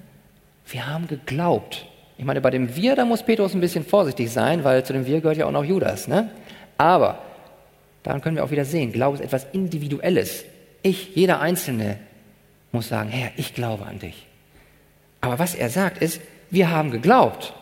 Wir 0.68 0.88
haben 0.88 1.08
geglaubt. 1.08 1.86
Ich 2.18 2.26
meine, 2.26 2.42
bei 2.42 2.50
dem 2.50 2.76
Wir, 2.76 2.96
da 2.96 3.06
muss 3.06 3.24
Petrus 3.24 3.54
ein 3.54 3.62
bisschen 3.62 3.86
vorsichtig 3.86 4.32
sein, 4.32 4.64
weil 4.64 4.84
zu 4.84 4.94
dem 4.94 5.06
Wir 5.06 5.22
gehört 5.22 5.38
ja 5.38 5.46
auch 5.46 5.52
noch 5.52 5.64
Judas. 5.64 6.08
Ne? 6.08 6.30
Aber 6.78 7.20
Daran 8.04 8.22
können 8.22 8.36
wir 8.36 8.44
auch 8.44 8.52
wieder 8.52 8.66
sehen, 8.66 8.92
Glaube 8.92 9.18
ist 9.18 9.24
etwas 9.24 9.48
Individuelles. 9.52 10.46
Ich, 10.82 11.16
jeder 11.16 11.40
Einzelne, 11.40 12.00
muss 12.72 12.88
sagen, 12.88 13.10
Herr, 13.10 13.32
ich 13.38 13.54
glaube 13.54 13.86
an 13.86 14.00
dich. 14.00 14.28
Aber 15.22 15.40
was 15.40 15.56
er 15.56 15.70
sagt 15.70 16.02
ist, 16.02 16.20
wir 16.50 16.70
haben 16.70 16.92
geglaubt. 16.92 17.54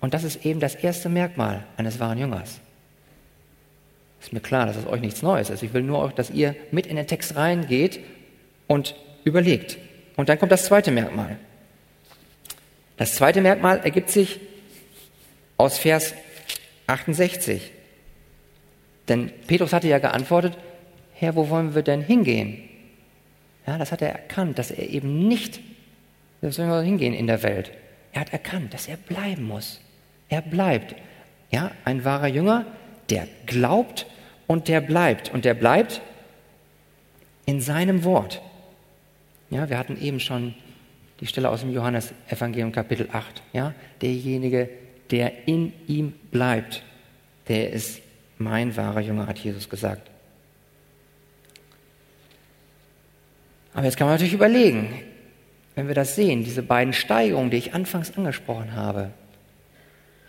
Und 0.00 0.12
das 0.12 0.24
ist 0.24 0.44
eben 0.44 0.60
das 0.60 0.74
erste 0.74 1.08
Merkmal 1.08 1.64
eines 1.76 1.98
wahren 1.98 2.18
Jüngers. 2.18 2.60
Ist 4.20 4.32
mir 4.32 4.40
klar, 4.40 4.66
dass 4.66 4.76
es 4.76 4.86
euch 4.86 5.00
nichts 5.00 5.22
Neues 5.22 5.50
ist. 5.50 5.62
Ich 5.62 5.72
will 5.72 5.82
nur, 5.82 6.10
dass 6.10 6.30
ihr 6.30 6.54
mit 6.70 6.86
in 6.86 6.96
den 6.96 7.06
Text 7.06 7.36
reingeht 7.36 8.00
und 8.66 8.94
überlegt. 9.24 9.78
Und 10.16 10.28
dann 10.28 10.38
kommt 10.38 10.52
das 10.52 10.66
zweite 10.66 10.90
Merkmal. 10.90 11.38
Das 12.96 13.14
zweite 13.14 13.40
Merkmal 13.40 13.80
ergibt 13.80 14.10
sich 14.10 14.40
aus 15.56 15.78
Vers 15.78 16.14
68. 16.86 17.72
Denn 19.08 19.30
Petrus 19.46 19.72
hatte 19.72 19.88
ja 19.88 19.98
geantwortet, 19.98 20.56
Herr, 21.14 21.36
wo 21.36 21.48
wollen 21.48 21.74
wir 21.74 21.82
denn 21.82 22.02
hingehen? 22.02 22.68
Ja, 23.66 23.78
das 23.78 23.92
hat 23.92 24.02
er 24.02 24.10
erkannt, 24.10 24.58
dass 24.58 24.70
er 24.70 24.88
eben 24.88 25.26
nicht, 25.26 25.60
hingehen 26.40 27.14
in 27.14 27.26
der 27.26 27.42
Welt? 27.42 27.72
Er 28.12 28.20
hat 28.20 28.32
erkannt, 28.32 28.74
dass 28.74 28.86
er 28.86 28.96
bleiben 28.96 29.44
muss. 29.44 29.80
Er 30.28 30.42
bleibt. 30.42 30.94
Ja, 31.50 31.70
ein 31.84 32.04
wahrer 32.04 32.28
Jünger, 32.28 32.66
der 33.10 33.26
glaubt 33.46 34.06
und 34.46 34.68
der 34.68 34.80
bleibt. 34.80 35.32
Und 35.32 35.44
der 35.44 35.54
bleibt 35.54 36.02
in 37.46 37.60
seinem 37.60 38.04
Wort. 38.04 38.42
Ja, 39.50 39.68
wir 39.68 39.78
hatten 39.78 40.00
eben 40.00 40.20
schon 40.20 40.54
die 41.20 41.26
Stelle 41.26 41.48
aus 41.48 41.60
dem 41.60 41.72
Johannesevangelium 41.72 42.72
Kapitel 42.72 43.08
8. 43.12 43.42
Ja, 43.52 43.72
derjenige, 44.02 44.68
der 45.10 45.46
in 45.46 45.72
ihm 45.86 46.12
bleibt, 46.30 46.82
der 47.48 47.72
ist 47.72 48.02
mein 48.38 48.76
wahrer 48.76 49.00
Jünger, 49.00 49.26
hat 49.26 49.38
Jesus 49.38 49.68
gesagt. 49.68 50.10
Aber 53.74 53.84
jetzt 53.84 53.96
kann 53.96 54.06
man 54.06 54.14
natürlich 54.14 54.32
überlegen, 54.32 55.02
wenn 55.74 55.88
wir 55.88 55.94
das 55.94 56.14
sehen, 56.14 56.44
diese 56.44 56.62
beiden 56.62 56.92
Steigerungen, 56.92 57.50
die 57.50 57.56
ich 57.56 57.74
anfangs 57.74 58.16
angesprochen 58.16 58.74
habe, 58.74 59.10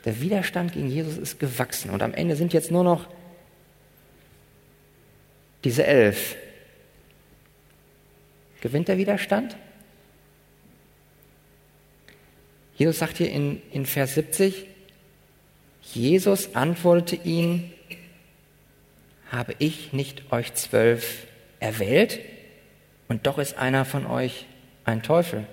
der 0.03 0.19
Widerstand 0.19 0.73
gegen 0.73 0.89
Jesus 0.89 1.17
ist 1.17 1.39
gewachsen 1.39 1.91
und 1.91 2.01
am 2.03 2.13
Ende 2.13 2.36
sind 2.36 2.53
jetzt 2.53 2.71
nur 2.71 2.84
noch 2.84 3.08
diese 5.63 5.86
elf. 5.86 6.36
Gewinnt 8.62 8.88
der 8.88 8.97
Widerstand? 8.97 9.55
Jesus 12.77 12.99
sagt 12.99 13.17
hier 13.17 13.31
in, 13.31 13.62
in 13.71 13.86
Vers 13.86 14.15
70, 14.15 14.65
Jesus 15.93 16.55
antwortete 16.55 17.27
ihn, 17.27 17.71
habe 19.31 19.55
ich 19.60 19.93
nicht 19.93 20.31
euch 20.31 20.53
zwölf 20.55 21.25
erwählt? 21.60 22.19
Und 23.08 23.28
doch 23.28 23.38
ist 23.38 23.58
einer 23.58 23.86
von 23.86 24.06
euch 24.06 24.46
ein 24.84 25.04
Teufel. 25.04 25.46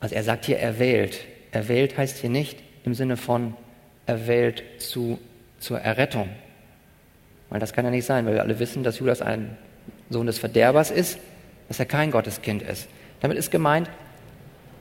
Also 0.00 0.14
er 0.14 0.22
sagt 0.22 0.44
hier 0.44 0.58
erwählt. 0.58 1.24
Erwählt 1.52 1.96
heißt 1.96 2.18
hier 2.18 2.30
nicht 2.30 2.58
im 2.84 2.94
Sinne 2.94 3.16
von 3.16 3.54
erwählt 4.06 4.62
zu, 4.78 5.18
zur 5.60 5.80
Errettung. 5.80 6.28
Weil 7.48 7.60
das 7.60 7.72
kann 7.72 7.84
ja 7.84 7.90
nicht 7.90 8.04
sein, 8.04 8.26
weil 8.26 8.34
wir 8.34 8.42
alle 8.42 8.58
wissen, 8.58 8.82
dass 8.82 8.98
Judas 8.98 9.22
ein 9.22 9.56
Sohn 10.10 10.26
des 10.26 10.38
Verderbers 10.38 10.90
ist, 10.90 11.18
dass 11.68 11.78
er 11.78 11.86
kein 11.86 12.10
Gotteskind 12.10 12.62
ist. 12.62 12.88
Damit 13.20 13.38
ist 13.38 13.50
gemeint, 13.50 13.88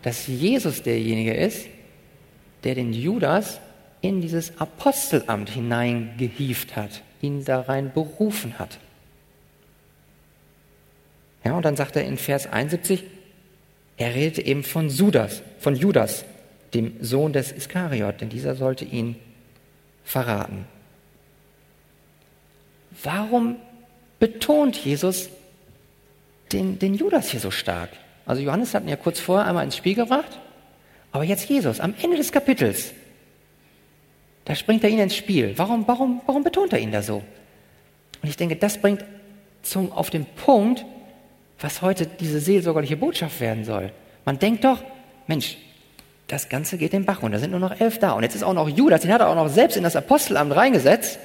dass 0.01 0.27
Jesus 0.27 0.83
derjenige 0.83 1.33
ist, 1.33 1.67
der 2.63 2.75
den 2.75 2.93
Judas 2.93 3.59
in 4.01 4.21
dieses 4.21 4.59
Apostelamt 4.59 5.49
hineingehieft 5.49 6.75
hat, 6.75 7.01
ihn 7.21 7.45
da 7.45 7.61
rein 7.61 7.91
berufen 7.93 8.59
hat. 8.59 8.79
Ja, 11.43 11.53
und 11.53 11.65
dann 11.65 11.75
sagt 11.75 11.95
er 11.95 12.03
in 12.03 12.17
Vers 12.17 12.47
71, 12.51 13.03
er 13.97 14.15
redete 14.15 14.45
eben 14.45 14.63
von 14.63 14.89
Judas, 14.89 15.41
von 15.59 15.75
Judas, 15.75 16.25
dem 16.73 16.95
Sohn 17.01 17.33
des 17.33 17.51
Iskariot, 17.51 18.21
denn 18.21 18.29
dieser 18.29 18.55
sollte 18.55 18.85
ihn 18.85 19.15
verraten. 20.03 20.65
Warum 23.03 23.57
betont 24.19 24.77
Jesus 24.77 25.29
den, 26.51 26.79
den 26.79 26.95
Judas 26.95 27.29
hier 27.29 27.39
so 27.39 27.51
stark? 27.51 27.89
Also 28.25 28.41
Johannes 28.41 28.73
hat 28.73 28.83
ihn 28.83 28.89
ja 28.89 28.95
kurz 28.95 29.19
vorher 29.19 29.47
einmal 29.47 29.65
ins 29.65 29.77
Spiel 29.77 29.95
gebracht, 29.95 30.39
aber 31.11 31.23
jetzt 31.23 31.47
Jesus, 31.49 31.79
am 31.79 31.93
Ende 32.01 32.17
des 32.17 32.31
Kapitels, 32.31 32.93
da 34.45 34.55
springt 34.55 34.83
er 34.83 34.89
ihn 34.89 34.99
ins 34.99 35.15
Spiel. 35.15 35.53
Warum, 35.57 35.87
warum, 35.87 36.21
warum 36.25 36.43
betont 36.43 36.73
er 36.73 36.79
ihn 36.79 36.91
da 36.91 37.01
so? 37.01 37.23
Und 38.21 38.29
ich 38.29 38.37
denke, 38.37 38.55
das 38.55 38.77
bringt 38.79 39.05
zum, 39.61 39.91
auf 39.91 40.09
den 40.09 40.25
Punkt, 40.25 40.85
was 41.59 41.81
heute 41.81 42.05
diese 42.05 42.39
seelsorgerliche 42.39 42.97
Botschaft 42.97 43.39
werden 43.39 43.63
soll. 43.65 43.91
Man 44.25 44.39
denkt 44.39 44.63
doch, 44.63 44.79
Mensch, 45.27 45.57
das 46.27 46.49
Ganze 46.49 46.77
geht 46.77 46.93
den 46.93 47.05
Bach 47.05 47.21
runter, 47.21 47.39
sind 47.39 47.51
nur 47.51 47.59
noch 47.59 47.79
elf 47.79 47.99
da. 47.99 48.13
Und 48.13 48.23
jetzt 48.23 48.35
ist 48.35 48.43
auch 48.43 48.53
noch 48.53 48.69
Judas, 48.69 49.01
den 49.01 49.13
hat 49.13 49.21
er 49.21 49.29
auch 49.29 49.35
noch 49.35 49.49
selbst 49.49 49.77
in 49.77 49.83
das 49.83 49.95
Apostelamt 49.95 50.55
reingesetzt. 50.55 51.19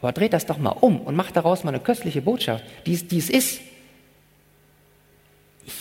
Aber 0.00 0.12
dreht 0.12 0.32
das 0.32 0.46
doch 0.46 0.58
mal 0.58 0.70
um 0.70 1.00
und 1.00 1.16
macht 1.16 1.36
daraus 1.36 1.64
mal 1.64 1.70
eine 1.70 1.80
köstliche 1.80 2.22
Botschaft, 2.22 2.64
die 2.86 2.92
es 2.94 3.30
ist. 3.30 3.60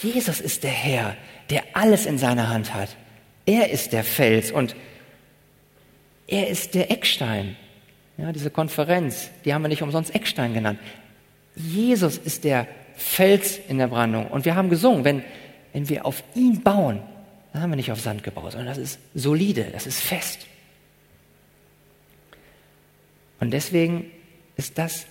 Jesus 0.02 0.42
ist 0.42 0.64
der 0.64 0.72
Herr, 0.72 1.16
der 1.50 1.64
alles 1.74 2.06
in 2.06 2.18
seiner 2.18 2.50
Hand 2.50 2.74
hat. 2.74 2.90
Er 3.46 3.70
ist 3.70 3.94
der 3.94 4.04
Fels 4.04 4.52
und 4.52 4.76
er 6.28 6.48
ist 6.48 6.74
der 6.74 6.90
Eckstein. 6.90 7.56
Ja, 8.18 8.32
diese 8.32 8.50
Konferenz, 8.50 9.30
die 9.44 9.54
haben 9.54 9.62
wir 9.62 9.68
nicht 9.68 9.84
umsonst 9.84 10.16
Eckstein 10.16 10.54
genannt. 10.54 10.80
Jesus 11.56 12.18
ist 12.18 12.44
der 12.46 12.68
Fels 12.96 13.60
in 13.68 13.78
der 13.78 13.88
Brandung. 13.88 14.28
Und 14.28 14.46
wir 14.46 14.56
haben 14.56 14.70
gesungen, 14.70 15.04
wenn, 15.04 15.24
wenn 15.74 15.90
wir 15.90 16.06
auf 16.06 16.24
ihn 16.34 16.62
bauen, 16.62 17.02
dann 17.54 17.62
haben 17.62 17.70
wir 17.70 17.78
nicht 17.78 17.92
auf 17.92 18.02
Sand 18.02 18.24
gebaut, 18.24 18.52
sondern 18.52 18.68
das 18.68 18.78
ist 18.78 19.00
solide, 19.14 19.66
das 19.72 19.88
ist 19.88 20.02
fest. 20.02 20.46
Und 23.40 23.52
deswegen 23.52 24.12
ist 24.56 24.78
das, 24.78 25.06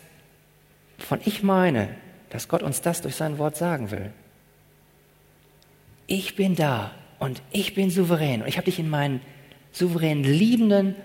von 0.98 1.20
ich 1.24 1.42
meine, 1.42 1.88
dass 2.30 2.48
Gott 2.48 2.62
uns 2.62 2.80
das 2.80 3.00
durch 3.00 3.14
sein 3.14 3.38
Wort 3.38 3.56
sagen 3.56 3.90
will. 3.90 4.12
Ich 6.06 6.36
bin 6.36 6.54
da 6.54 6.90
und 7.18 7.42
ich 7.50 7.74
bin 7.74 7.90
souverän 7.90 8.42
und 8.42 8.48
ich 8.48 8.56
habe 8.56 8.64
dich 8.64 8.78
in 8.78 8.90
meinen 8.90 9.20
souveränen, 9.72 10.24
liebenden 10.24 10.96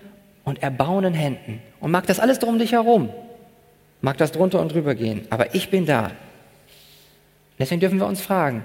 und 0.44 0.62
erbauenden 0.62 1.14
Händen 1.14 1.62
und 1.80 1.90
mag 1.90 2.06
das 2.06 2.20
alles 2.20 2.38
drum 2.38 2.58
dich 2.58 2.72
herum, 2.72 3.10
mag 4.00 4.18
das 4.18 4.32
drunter 4.32 4.60
und 4.60 4.72
drüber 4.72 4.94
gehen, 4.94 5.26
aber 5.30 5.54
ich 5.54 5.70
bin 5.70 5.86
da. 5.86 6.10
Deswegen 7.60 7.80
dürfen 7.80 8.00
wir 8.00 8.06
uns 8.06 8.22
fragen, 8.22 8.64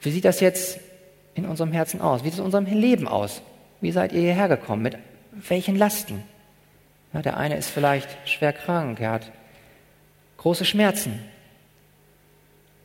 wie 0.00 0.10
sieht 0.10 0.24
das 0.24 0.40
jetzt 0.40 0.80
in 1.34 1.46
unserem 1.46 1.70
Herzen 1.72 2.00
aus? 2.00 2.22
Wie 2.22 2.24
sieht 2.24 2.34
es 2.34 2.38
in 2.40 2.44
unserem 2.44 2.66
Leben 2.66 3.06
aus? 3.06 3.40
Wie 3.80 3.92
seid 3.92 4.12
ihr 4.12 4.20
hierher 4.20 4.48
gekommen? 4.48 4.82
Mit 4.82 4.98
welchen 5.32 5.76
Lasten? 5.76 6.24
Ja, 7.12 7.22
der 7.22 7.36
eine 7.36 7.56
ist 7.56 7.70
vielleicht 7.70 8.08
schwer 8.28 8.52
krank, 8.52 9.00
er 9.00 9.12
hat 9.12 9.30
große 10.38 10.64
Schmerzen. 10.64 11.20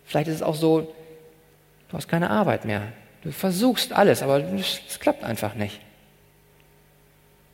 Vielleicht 0.06 0.28
ist 0.28 0.36
es 0.36 0.44
auch 0.44 0.56
so, 0.56 0.94
du 1.90 1.98
hast 1.98 2.08
keine 2.08 2.30
Arbeit 2.30 2.66
mehr. 2.66 2.84
Du 3.24 3.32
versuchst 3.32 3.92
alles, 3.92 4.22
aber 4.22 4.40
es 4.54 5.00
klappt 5.00 5.24
einfach 5.24 5.56
nicht. 5.56 5.82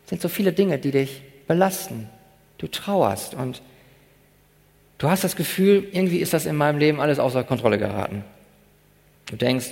Es 0.03 0.09
sind 0.09 0.21
so 0.21 0.27
viele 0.27 0.51
Dinge, 0.51 0.77
die 0.77 0.91
dich 0.91 1.21
belasten. 1.47 2.09
Du 2.57 2.67
trauerst 2.67 3.33
und 3.33 3.61
du 4.97 5.09
hast 5.09 5.23
das 5.23 5.35
Gefühl, 5.35 5.87
irgendwie 5.91 6.19
ist 6.19 6.33
das 6.33 6.45
in 6.45 6.55
meinem 6.55 6.79
Leben 6.79 6.99
alles 6.99 7.19
außer 7.19 7.43
Kontrolle 7.43 7.77
geraten. 7.77 8.23
Du 9.27 9.35
denkst, 9.35 9.71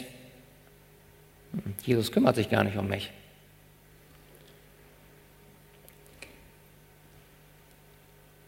Jesus 1.85 2.11
kümmert 2.11 2.35
sich 2.35 2.49
gar 2.49 2.63
nicht 2.63 2.77
um 2.77 2.87
mich. 2.87 3.11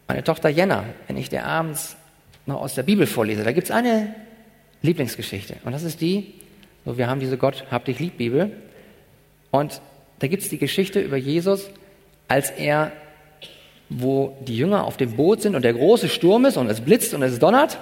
Meine 0.07 0.23
Tochter 0.23 0.49
Jenna, 0.49 0.85
wenn 1.07 1.17
ich 1.17 1.29
dir 1.29 1.45
abends 1.45 1.97
noch 2.45 2.61
aus 2.61 2.75
der 2.75 2.83
Bibel 2.83 3.07
vorlese, 3.07 3.43
da 3.43 3.51
gibt 3.51 3.65
es 3.65 3.71
eine 3.71 4.15
Lieblingsgeschichte. 4.81 5.57
Und 5.63 5.71
das 5.71 5.83
ist 5.83 6.01
die, 6.01 6.35
so 6.85 6.97
wir 6.97 7.07
haben 7.07 7.19
diese 7.19 7.38
Gott 7.38 7.65
hab 7.71 7.85
dich 7.85 7.99
lieb 7.99 8.17
Bibel. 8.17 8.51
Und 9.51 9.81
da 10.19 10.27
gibt 10.27 10.43
es 10.43 10.49
die 10.49 10.57
Geschichte 10.57 11.01
über 11.01 11.17
Jesus, 11.17 11.69
als 12.27 12.51
er, 12.51 12.91
wo 13.89 14.37
die 14.41 14.57
Jünger 14.57 14.83
auf 14.85 14.97
dem 14.97 15.15
Boot 15.15 15.41
sind 15.41 15.55
und 15.55 15.63
der 15.63 15.73
große 15.73 16.09
Sturm 16.09 16.45
ist 16.45 16.57
und 16.57 16.69
es 16.69 16.81
blitzt 16.81 17.13
und 17.13 17.21
es 17.21 17.39
donnert. 17.39 17.77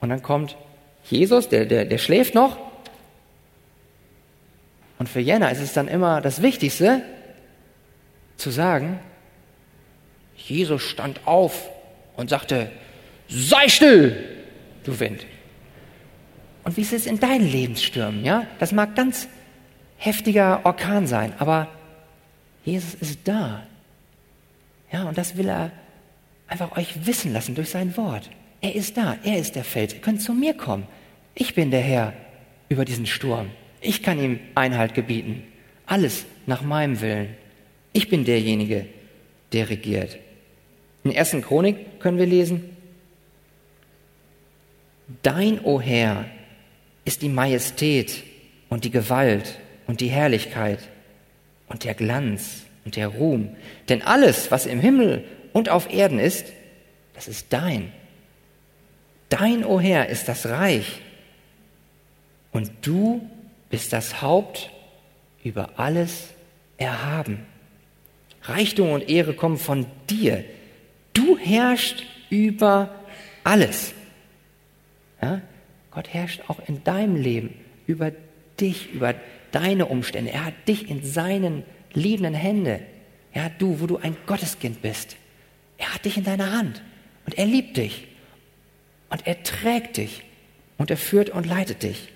Und 0.00 0.08
dann 0.08 0.22
kommt 0.22 0.56
Jesus, 1.04 1.48
der, 1.48 1.66
der, 1.66 1.84
der 1.84 1.98
schläft 1.98 2.34
noch. 2.34 2.56
Und 4.98 5.08
für 5.08 5.20
Jenna 5.20 5.48
ist 5.48 5.60
es 5.60 5.72
dann 5.72 5.88
immer 5.88 6.20
das 6.20 6.42
Wichtigste, 6.42 7.02
zu 8.36 8.50
sagen, 8.50 8.98
Jesus 10.36 10.82
stand 10.82 11.20
auf 11.26 11.70
und 12.16 12.30
sagte, 12.30 12.70
sei 13.28 13.68
still, 13.68 14.16
du 14.84 14.98
Wind. 14.98 15.24
Und 16.64 16.76
wie 16.76 16.82
ist 16.82 16.92
es 16.92 17.06
in 17.06 17.20
deinen 17.20 17.50
Lebensstürmen? 17.50 18.24
Ja, 18.24 18.46
das 18.58 18.72
mag 18.72 18.94
ganz 18.94 19.28
heftiger 19.96 20.60
Orkan 20.64 21.06
sein, 21.06 21.32
aber 21.38 21.68
Jesus 22.64 22.94
ist 22.94 23.20
da. 23.24 23.66
Ja, 24.92 25.04
und 25.04 25.16
das 25.16 25.36
will 25.36 25.48
er 25.48 25.72
einfach 26.46 26.76
euch 26.76 27.06
wissen 27.06 27.32
lassen 27.32 27.54
durch 27.54 27.70
sein 27.70 27.96
Wort. 27.96 28.28
Er 28.60 28.74
ist 28.74 28.96
da, 28.96 29.16
er 29.24 29.38
ist 29.38 29.56
der 29.56 29.64
Fels. 29.64 29.94
Ihr 29.94 30.00
könnt 30.00 30.22
zu 30.22 30.34
mir 30.34 30.54
kommen. 30.54 30.86
Ich 31.34 31.54
bin 31.54 31.70
der 31.70 31.80
Herr 31.80 32.12
über 32.68 32.84
diesen 32.84 33.06
Sturm. 33.06 33.50
Ich 33.80 34.02
kann 34.02 34.22
ihm 34.22 34.38
Einhalt 34.54 34.94
gebieten. 34.94 35.42
Alles 35.86 36.26
nach 36.46 36.62
meinem 36.62 37.00
Willen. 37.00 37.36
Ich 37.92 38.08
bin 38.08 38.24
derjenige, 38.24 38.86
der 39.52 39.70
regiert. 39.70 40.18
In 41.04 41.10
der 41.10 41.18
ersten 41.18 41.42
Chronik 41.42 42.00
können 42.00 42.18
wir 42.18 42.26
lesen, 42.26 42.76
Dein, 45.22 45.58
o 45.60 45.74
oh 45.74 45.80
Herr, 45.80 46.24
ist 47.04 47.22
die 47.22 47.28
Majestät 47.28 48.22
und 48.70 48.84
die 48.84 48.90
Gewalt 48.90 49.58
und 49.86 50.00
die 50.00 50.08
Herrlichkeit 50.08 50.78
und 51.68 51.84
der 51.84 51.94
Glanz 51.94 52.62
und 52.84 52.96
der 52.96 53.08
Ruhm. 53.08 53.56
Denn 53.88 54.02
alles, 54.02 54.50
was 54.50 54.66
im 54.66 54.80
Himmel 54.80 55.24
und 55.52 55.68
auf 55.68 55.92
Erden 55.92 56.18
ist, 56.18 56.46
das 57.14 57.28
ist 57.28 57.52
dein. 57.52 57.92
Dein, 59.28 59.64
o 59.64 59.74
oh 59.74 59.80
Herr, 59.80 60.08
ist 60.08 60.28
das 60.28 60.46
Reich. 60.46 61.00
Und 62.50 62.70
du 62.82 63.26
bist 63.70 63.92
das 63.92 64.20
Haupt 64.20 64.70
über 65.42 65.70
alles 65.76 66.28
erhaben. 66.76 67.46
Reichtum 68.42 68.90
und 68.90 69.08
Ehre 69.08 69.34
kommen 69.34 69.56
von 69.56 69.86
dir. 70.10 70.44
Du 71.14 71.38
herrschst 71.38 72.02
über 72.30 72.94
alles. 73.44 73.94
Ja? 75.20 75.40
Gott 75.90 76.08
herrscht 76.12 76.42
auch 76.48 76.60
in 76.66 76.82
deinem 76.84 77.16
Leben 77.16 77.54
über 77.86 78.12
dich, 78.60 78.92
über 78.92 79.14
deine 79.50 79.86
Umstände. 79.86 80.32
Er 80.32 80.46
hat 80.46 80.68
dich 80.68 80.90
in 80.90 81.04
seinen 81.04 81.64
liebenden 81.94 82.34
Hände. 82.34 82.80
Ja, 83.34 83.48
du, 83.58 83.80
wo 83.80 83.86
du 83.86 83.96
ein 83.98 84.16
Gotteskind 84.26 84.82
bist. 84.82 85.16
Er 85.78 85.94
hat 85.94 86.04
dich 86.04 86.16
in 86.16 86.24
seiner 86.24 86.52
Hand 86.52 86.82
und 87.26 87.38
er 87.38 87.46
liebt 87.46 87.76
dich 87.76 88.06
und 89.10 89.26
er 89.26 89.42
trägt 89.42 89.96
dich 89.96 90.22
und 90.78 90.90
er 90.90 90.96
führt 90.96 91.30
und 91.30 91.46
leitet 91.46 91.82
dich. 91.82 92.08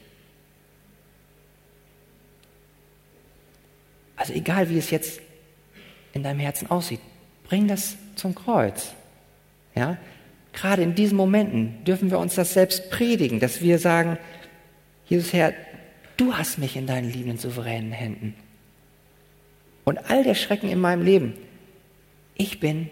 Also 4.17 4.33
egal, 4.33 4.71
wie 4.71 4.79
es 4.79 4.91
jetzt 4.91 5.21
in 6.13 6.23
deinem 6.23 6.41
Herzen 6.41 6.71
aussieht, 6.71 7.01
bring 7.45 7.69
das 7.69 7.97
zum 8.15 8.35
Kreuz. 8.35 8.93
Ja, 9.75 9.99
Gerade 10.57 10.83
in 10.83 10.95
diesen 10.95 11.17
Momenten 11.17 11.85
dürfen 11.85 12.11
wir 12.11 12.19
uns 12.19 12.35
das 12.35 12.55
selbst 12.55 12.91
predigen, 12.91 13.41
dass 13.41 13.61
wir 13.61 13.79
sagen, 13.79 14.17
Jesus 15.07 15.35
Herr, 15.35 15.53
du 16.17 16.33
hast 16.33 16.59
mich 16.59 16.77
in 16.77 16.87
deinen 16.87 17.13
liebenden, 17.13 17.39
souveränen 17.39 17.93
Händen. 17.93 18.35
Und 19.87 20.11
all 20.11 20.25
der 20.25 20.35
Schrecken 20.35 20.69
in 20.69 20.81
meinem 20.81 21.03
Leben, 21.03 21.35
ich 22.35 22.59
bin 22.59 22.91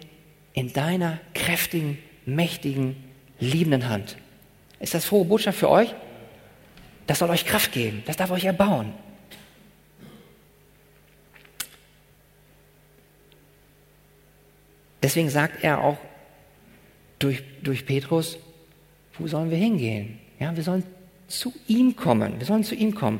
in 0.53 0.71
deiner 0.71 1.19
kräftigen, 1.33 1.97
mächtigen, 2.25 2.95
liebenden 3.37 3.89
Hand. 3.89 4.15
Ist 4.79 4.93
das 4.93 5.03
frohe 5.03 5.25
Botschaft 5.25 5.59
für 5.59 5.69
euch? 5.69 5.93
Das 7.05 7.19
soll 7.19 7.29
euch 7.29 7.45
Kraft 7.45 7.73
geben, 7.73 8.01
das 8.05 8.15
darf 8.15 8.31
euch 8.31 8.45
erbauen. 8.45 8.93
Deswegen 15.03 15.29
sagt 15.29 15.65
er 15.65 15.83
auch 15.83 15.97
durch, 17.19 17.43
durch 17.61 17.85
Petrus, 17.85 18.39
wo 19.19 19.27
sollen 19.27 19.51
wir 19.51 19.57
hingehen? 19.57 20.17
Ja, 20.39 20.55
wir 20.55 20.63
sollen 20.63 20.83
zu 21.27 21.53
ihm 21.67 21.97
kommen. 21.97 22.39
Wir 22.39 22.45
sollen 22.45 22.63
zu 22.63 22.73
ihm 22.73 22.95
kommen. 22.95 23.19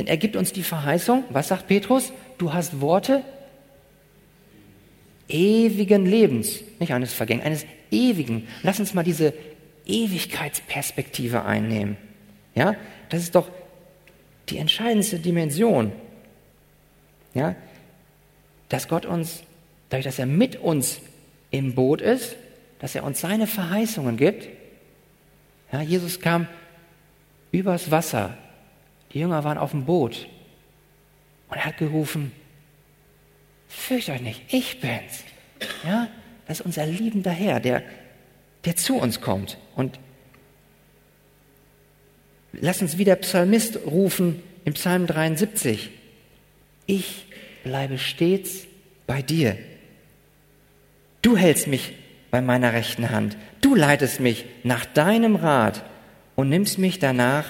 Denn 0.00 0.06
er 0.06 0.16
gibt 0.16 0.34
uns 0.34 0.54
die 0.54 0.62
Verheißung, 0.62 1.24
was 1.28 1.48
sagt 1.48 1.66
Petrus? 1.66 2.10
Du 2.38 2.54
hast 2.54 2.80
Worte 2.80 3.22
ewigen 5.28 6.06
Lebens, 6.06 6.60
nicht 6.78 6.94
eines 6.94 7.12
Vergängen, 7.12 7.42
eines 7.42 7.66
ewigen. 7.90 8.48
Lass 8.62 8.80
uns 8.80 8.94
mal 8.94 9.02
diese 9.02 9.34
Ewigkeitsperspektive 9.84 11.44
einnehmen. 11.44 11.98
Ja, 12.54 12.76
das 13.10 13.24
ist 13.24 13.34
doch 13.34 13.50
die 14.48 14.56
entscheidendste 14.56 15.18
Dimension. 15.18 15.92
Ja, 17.34 17.54
dass 18.70 18.88
Gott 18.88 19.04
uns, 19.04 19.42
dadurch, 19.90 20.06
dass 20.06 20.18
er 20.18 20.24
mit 20.24 20.56
uns 20.56 21.02
im 21.50 21.74
Boot 21.74 22.00
ist, 22.00 22.36
dass 22.78 22.94
er 22.94 23.04
uns 23.04 23.20
seine 23.20 23.46
Verheißungen 23.46 24.16
gibt. 24.16 24.48
Ja, 25.70 25.82
Jesus 25.82 26.20
kam 26.20 26.46
übers 27.52 27.90
Wasser. 27.90 28.38
Die 29.12 29.20
Jünger 29.20 29.44
waren 29.44 29.58
auf 29.58 29.72
dem 29.72 29.84
Boot. 29.84 30.28
Und 31.48 31.56
er 31.56 31.66
hat 31.66 31.78
gerufen, 31.78 32.32
fürcht 33.68 34.08
euch 34.08 34.20
nicht, 34.20 34.42
ich 34.52 34.80
bin's. 34.80 35.24
Ja, 35.84 36.08
das 36.46 36.60
ist 36.60 36.66
unser 36.66 36.86
liebender 36.86 37.30
Herr, 37.30 37.60
der, 37.60 37.82
der 38.64 38.76
zu 38.76 38.96
uns 38.96 39.20
kommt. 39.20 39.58
Und 39.74 39.98
lass 42.52 42.82
uns 42.82 42.98
wieder 42.98 43.16
Psalmist 43.16 43.78
rufen 43.86 44.42
im 44.64 44.74
Psalm 44.74 45.06
73. 45.06 45.90
Ich 46.86 47.26
bleibe 47.64 47.98
stets 47.98 48.66
bei 49.06 49.22
dir. 49.22 49.56
Du 51.22 51.36
hältst 51.36 51.66
mich 51.66 51.94
bei 52.30 52.40
meiner 52.40 52.72
rechten 52.72 53.10
Hand. 53.10 53.36
Du 53.60 53.74
leitest 53.74 54.20
mich 54.20 54.44
nach 54.62 54.84
deinem 54.84 55.36
Rat 55.36 55.84
und 56.36 56.48
nimmst 56.48 56.78
mich 56.78 56.98
danach 56.98 57.44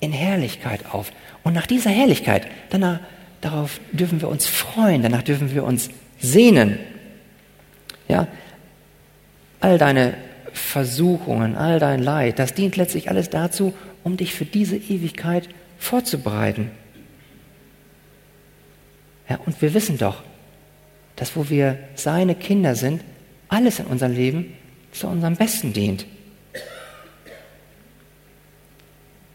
in 0.00 0.12
Herrlichkeit 0.12 0.86
auf. 0.92 1.12
Und 1.44 1.52
nach 1.52 1.66
dieser 1.66 1.90
Herrlichkeit, 1.90 2.46
danach, 2.70 3.00
darauf 3.40 3.80
dürfen 3.92 4.20
wir 4.20 4.28
uns 4.28 4.46
freuen, 4.46 5.02
danach 5.02 5.22
dürfen 5.22 5.54
wir 5.54 5.64
uns 5.64 5.90
sehnen. 6.18 6.78
Ja, 8.08 8.26
all 9.60 9.78
deine 9.78 10.14
Versuchungen, 10.52 11.56
all 11.56 11.78
dein 11.78 12.02
Leid, 12.02 12.38
das 12.38 12.54
dient 12.54 12.76
letztlich 12.76 13.08
alles 13.08 13.30
dazu, 13.30 13.74
um 14.02 14.16
dich 14.16 14.34
für 14.34 14.44
diese 14.44 14.76
Ewigkeit 14.76 15.48
vorzubereiten. 15.78 16.70
Ja, 19.28 19.38
und 19.46 19.60
wir 19.62 19.74
wissen 19.74 19.96
doch, 19.98 20.22
dass 21.16 21.36
wo 21.36 21.48
wir 21.48 21.78
seine 21.94 22.34
Kinder 22.34 22.74
sind, 22.74 23.02
alles 23.48 23.78
in 23.78 23.86
unserem 23.86 24.14
Leben 24.14 24.54
zu 24.92 25.06
unserem 25.06 25.36
Besten 25.36 25.72
dient. 25.72 26.06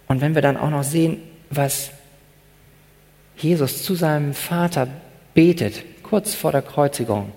Und 0.07 0.21
wenn 0.21 0.35
wir 0.35 0.41
dann 0.41 0.57
auch 0.57 0.69
noch 0.69 0.83
sehen, 0.83 1.17
was 1.49 1.91
Jesus 3.37 3.83
zu 3.83 3.95
seinem 3.95 4.33
Vater 4.33 4.87
betet, 5.33 5.83
kurz 6.03 6.33
vor 6.33 6.51
der 6.51 6.61
Kreuzigung, 6.61 7.31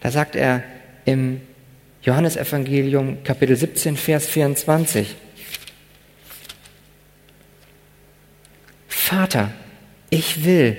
da 0.00 0.10
sagt 0.10 0.36
er 0.36 0.62
im 1.04 1.40
Johannesevangelium 2.02 3.22
Kapitel 3.24 3.56
17, 3.56 3.96
Vers 3.96 4.26
24, 4.26 5.16
Vater, 8.88 9.50
ich 10.08 10.44
will, 10.44 10.76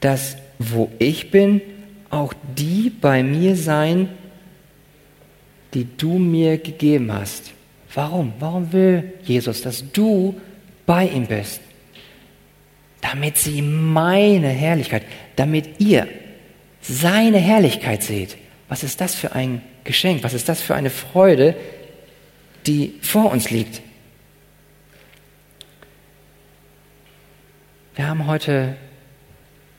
dass 0.00 0.36
wo 0.58 0.90
ich 0.98 1.30
bin, 1.30 1.60
auch 2.10 2.32
die 2.56 2.90
bei 2.90 3.22
mir 3.22 3.56
sein, 3.56 4.08
die 5.72 5.86
du 5.96 6.18
mir 6.18 6.58
gegeben 6.58 7.12
hast. 7.12 7.52
Warum? 7.94 8.32
Warum 8.40 8.72
will 8.72 9.12
Jesus, 9.22 9.62
dass 9.62 9.90
du 9.92 10.40
bei 10.84 11.06
ihm 11.06 11.26
bist? 11.26 11.60
Damit 13.00 13.38
sie 13.38 13.62
meine 13.62 14.48
Herrlichkeit, 14.48 15.04
damit 15.36 15.80
ihr 15.80 16.08
seine 16.80 17.38
Herrlichkeit 17.38 18.02
seht. 18.02 18.36
Was 18.68 18.82
ist 18.82 19.00
das 19.00 19.14
für 19.14 19.32
ein 19.32 19.62
Geschenk? 19.84 20.24
Was 20.24 20.34
ist 20.34 20.48
das 20.48 20.60
für 20.60 20.74
eine 20.74 20.90
Freude, 20.90 21.54
die 22.66 22.98
vor 23.00 23.30
uns 23.30 23.50
liegt? 23.50 23.80
Wir 27.94 28.08
haben 28.08 28.26
heute 28.26 28.76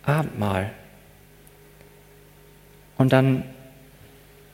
Abendmahl. 0.03 0.71
Und 2.97 3.11
dann 3.11 3.43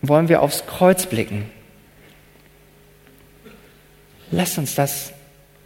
wollen 0.02 0.30
wir 0.30 0.42
aufs 0.42 0.66
Kreuz 0.66 1.06
blicken. 1.06 1.46
Lasst 4.32 4.58
uns 4.58 4.76
das 4.76 5.14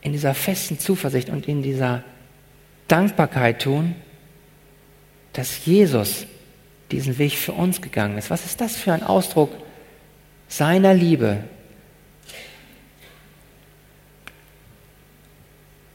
in 0.02 0.12
dieser 0.12 0.34
festen 0.34 0.80
Zuversicht 0.80 1.30
und 1.30 1.48
in 1.48 1.62
dieser 1.62 2.04
Dankbarkeit 2.88 3.62
tun, 3.62 3.96
dass 5.34 5.66
Jesus 5.66 6.26
diesen 6.92 7.18
Weg 7.18 7.34
für 7.34 7.54
uns 7.54 7.82
gegangen 7.82 8.18
ist. 8.18 8.30
Was 8.30 8.46
ist 8.46 8.62
das 8.62 8.76
für 8.76 8.94
ein 8.94 9.04
Ausdruck 9.04 9.52
seiner 10.48 10.94
Liebe? 10.94 11.44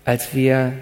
Als 0.05 0.35
wir 0.35 0.73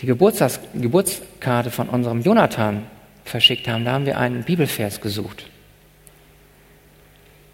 die 0.00 0.06
Geburtskarte 0.06 1.70
von 1.70 1.88
unserem 1.88 2.22
Jonathan 2.22 2.86
verschickt 3.24 3.68
haben, 3.68 3.84
da 3.84 3.92
haben 3.92 4.06
wir 4.06 4.18
einen 4.18 4.42
Bibelvers 4.42 5.00
gesucht. 5.00 5.46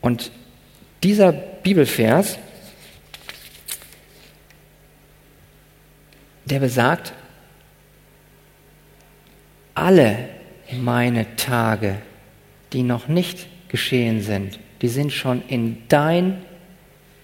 Und 0.01 0.31
dieser 1.03 1.33
Bibelvers, 1.33 2.39
der 6.51 6.61
besagt, 6.61 7.13
alle 9.75 10.29
meine 10.73 11.37
Tage, 11.37 11.97
die 12.73 12.83
noch 12.83 13.09
nicht 13.09 13.47
geschehen 13.69 14.23
sind, 14.23 14.59
die 14.83 14.89
sind 14.89 15.13
schon 15.13 15.43
in 15.49 15.83
dein 15.89 16.43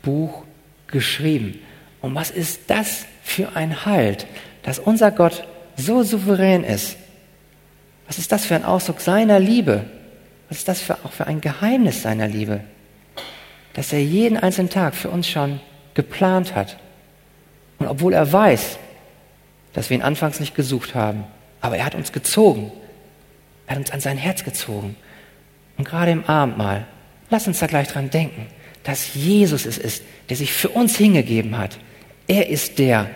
Buch 0.03 0.45
geschrieben. 0.87 1.61
Und 2.01 2.15
was 2.15 2.31
ist 2.31 2.61
das 2.69 3.07
für 3.23 3.57
ein 3.57 3.85
Halt, 3.85 4.27
dass 4.63 4.79
unser 4.79 5.11
Gott 5.11 5.47
so 5.77 6.03
souverän 6.03 6.65
ist? 6.65 6.97
Was 8.07 8.19
ist 8.19 8.31
das 8.31 8.47
für 8.47 8.55
ein 8.55 8.65
Ausdruck 8.65 9.01
seiner 9.01 9.41
Liebe? 9.41 9.85
Was 10.49 10.59
ist 10.59 10.69
das 10.69 10.81
für, 10.81 10.95
auch 11.05 11.13
für 11.13 11.27
ein 11.27 11.41
Geheimnis 11.41 12.03
seiner 12.03 12.29
Liebe? 12.29 12.61
Dass 13.75 13.93
er 13.93 14.03
jeden 14.03 14.39
einzelnen 14.39 14.71
Tag 14.71 14.95
für 14.95 15.11
uns 15.11 15.29
schon 15.29 15.61
geplant 15.95 16.55
hat. 16.55 16.79
Und 17.79 17.89
obwohl 17.89 18.13
er 18.13 18.33
weiß, 18.33 18.79
dass 19.77 19.91
wir 19.91 19.99
ihn 19.99 20.03
anfangs 20.03 20.41
nicht 20.41 20.55
gesucht 20.55 20.95
haben, 20.95 21.25
aber 21.61 21.77
er 21.77 21.85
hat 21.85 21.95
uns 21.95 22.11
gezogen. 22.11 22.73
Er 23.67 23.73
hat 23.73 23.81
uns 23.83 23.91
an 23.91 24.01
sein 24.01 24.17
Herz 24.17 24.43
gezogen. 24.43 24.97
Und 25.77 25.87
gerade 25.87 26.13
im 26.13 26.25
Abendmahl, 26.25 26.87
lass 27.29 27.47
uns 27.47 27.59
da 27.59 27.67
gleich 27.67 27.89
dran 27.89 28.09
denken, 28.09 28.47
dass 28.85 29.15
Jesus 29.15 29.67
es 29.67 29.77
ist, 29.77 30.03
der 30.31 30.37
sich 30.39 30.55
für 30.55 30.71
uns 30.71 30.97
hingegeben 30.97 31.59
hat. 31.59 31.79
Er 32.27 32.49
ist 32.49 32.79
der, 32.79 33.11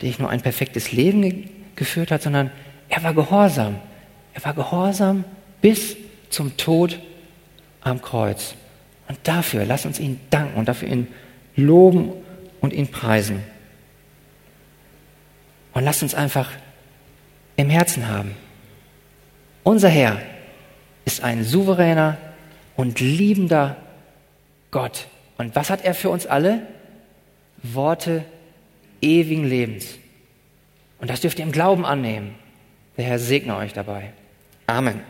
der 0.00 0.06
nicht 0.06 0.20
nur 0.20 0.30
ein 0.30 0.40
perfektes 0.42 0.92
Leben 0.92 1.22
ge 1.22 1.44
geführt 1.74 2.10
hat, 2.10 2.22
sondern 2.22 2.50
er 2.88 3.02
war 3.02 3.12
gehorsam. 3.12 3.76
Er 4.32 4.44
war 4.44 4.54
gehorsam 4.54 5.24
bis 5.60 5.96
zum 6.30 6.56
Tod 6.56 7.00
am 7.82 8.00
Kreuz. 8.00 8.54
Und 9.08 9.18
dafür, 9.24 9.64
lass 9.66 9.84
uns 9.84 9.98
ihn 9.98 10.20
danken 10.30 10.56
und 10.56 10.68
dafür 10.68 10.88
ihn 10.88 11.08
loben 11.56 12.12
und 12.60 12.72
ihn 12.72 12.86
preisen. 12.88 13.42
Und 15.76 15.84
lass 15.84 16.02
uns 16.02 16.14
einfach 16.14 16.50
im 17.56 17.68
Herzen 17.68 18.08
haben. 18.08 18.34
Unser 19.62 19.90
Herr 19.90 20.22
ist 21.04 21.22
ein 21.22 21.44
souveräner 21.44 22.16
und 22.76 22.98
liebender 22.98 23.76
Gott. 24.70 25.06
Und 25.36 25.54
was 25.54 25.68
hat 25.68 25.84
er 25.84 25.92
für 25.92 26.08
uns 26.08 26.26
alle? 26.26 26.62
Worte 27.62 28.24
ewigen 29.02 29.44
Lebens. 29.44 29.98
Und 30.98 31.10
das 31.10 31.20
dürft 31.20 31.38
ihr 31.40 31.44
im 31.44 31.52
Glauben 31.52 31.84
annehmen. 31.84 32.36
Der 32.96 33.04
Herr 33.04 33.18
segne 33.18 33.54
euch 33.54 33.74
dabei. 33.74 34.14
Amen. 34.66 35.02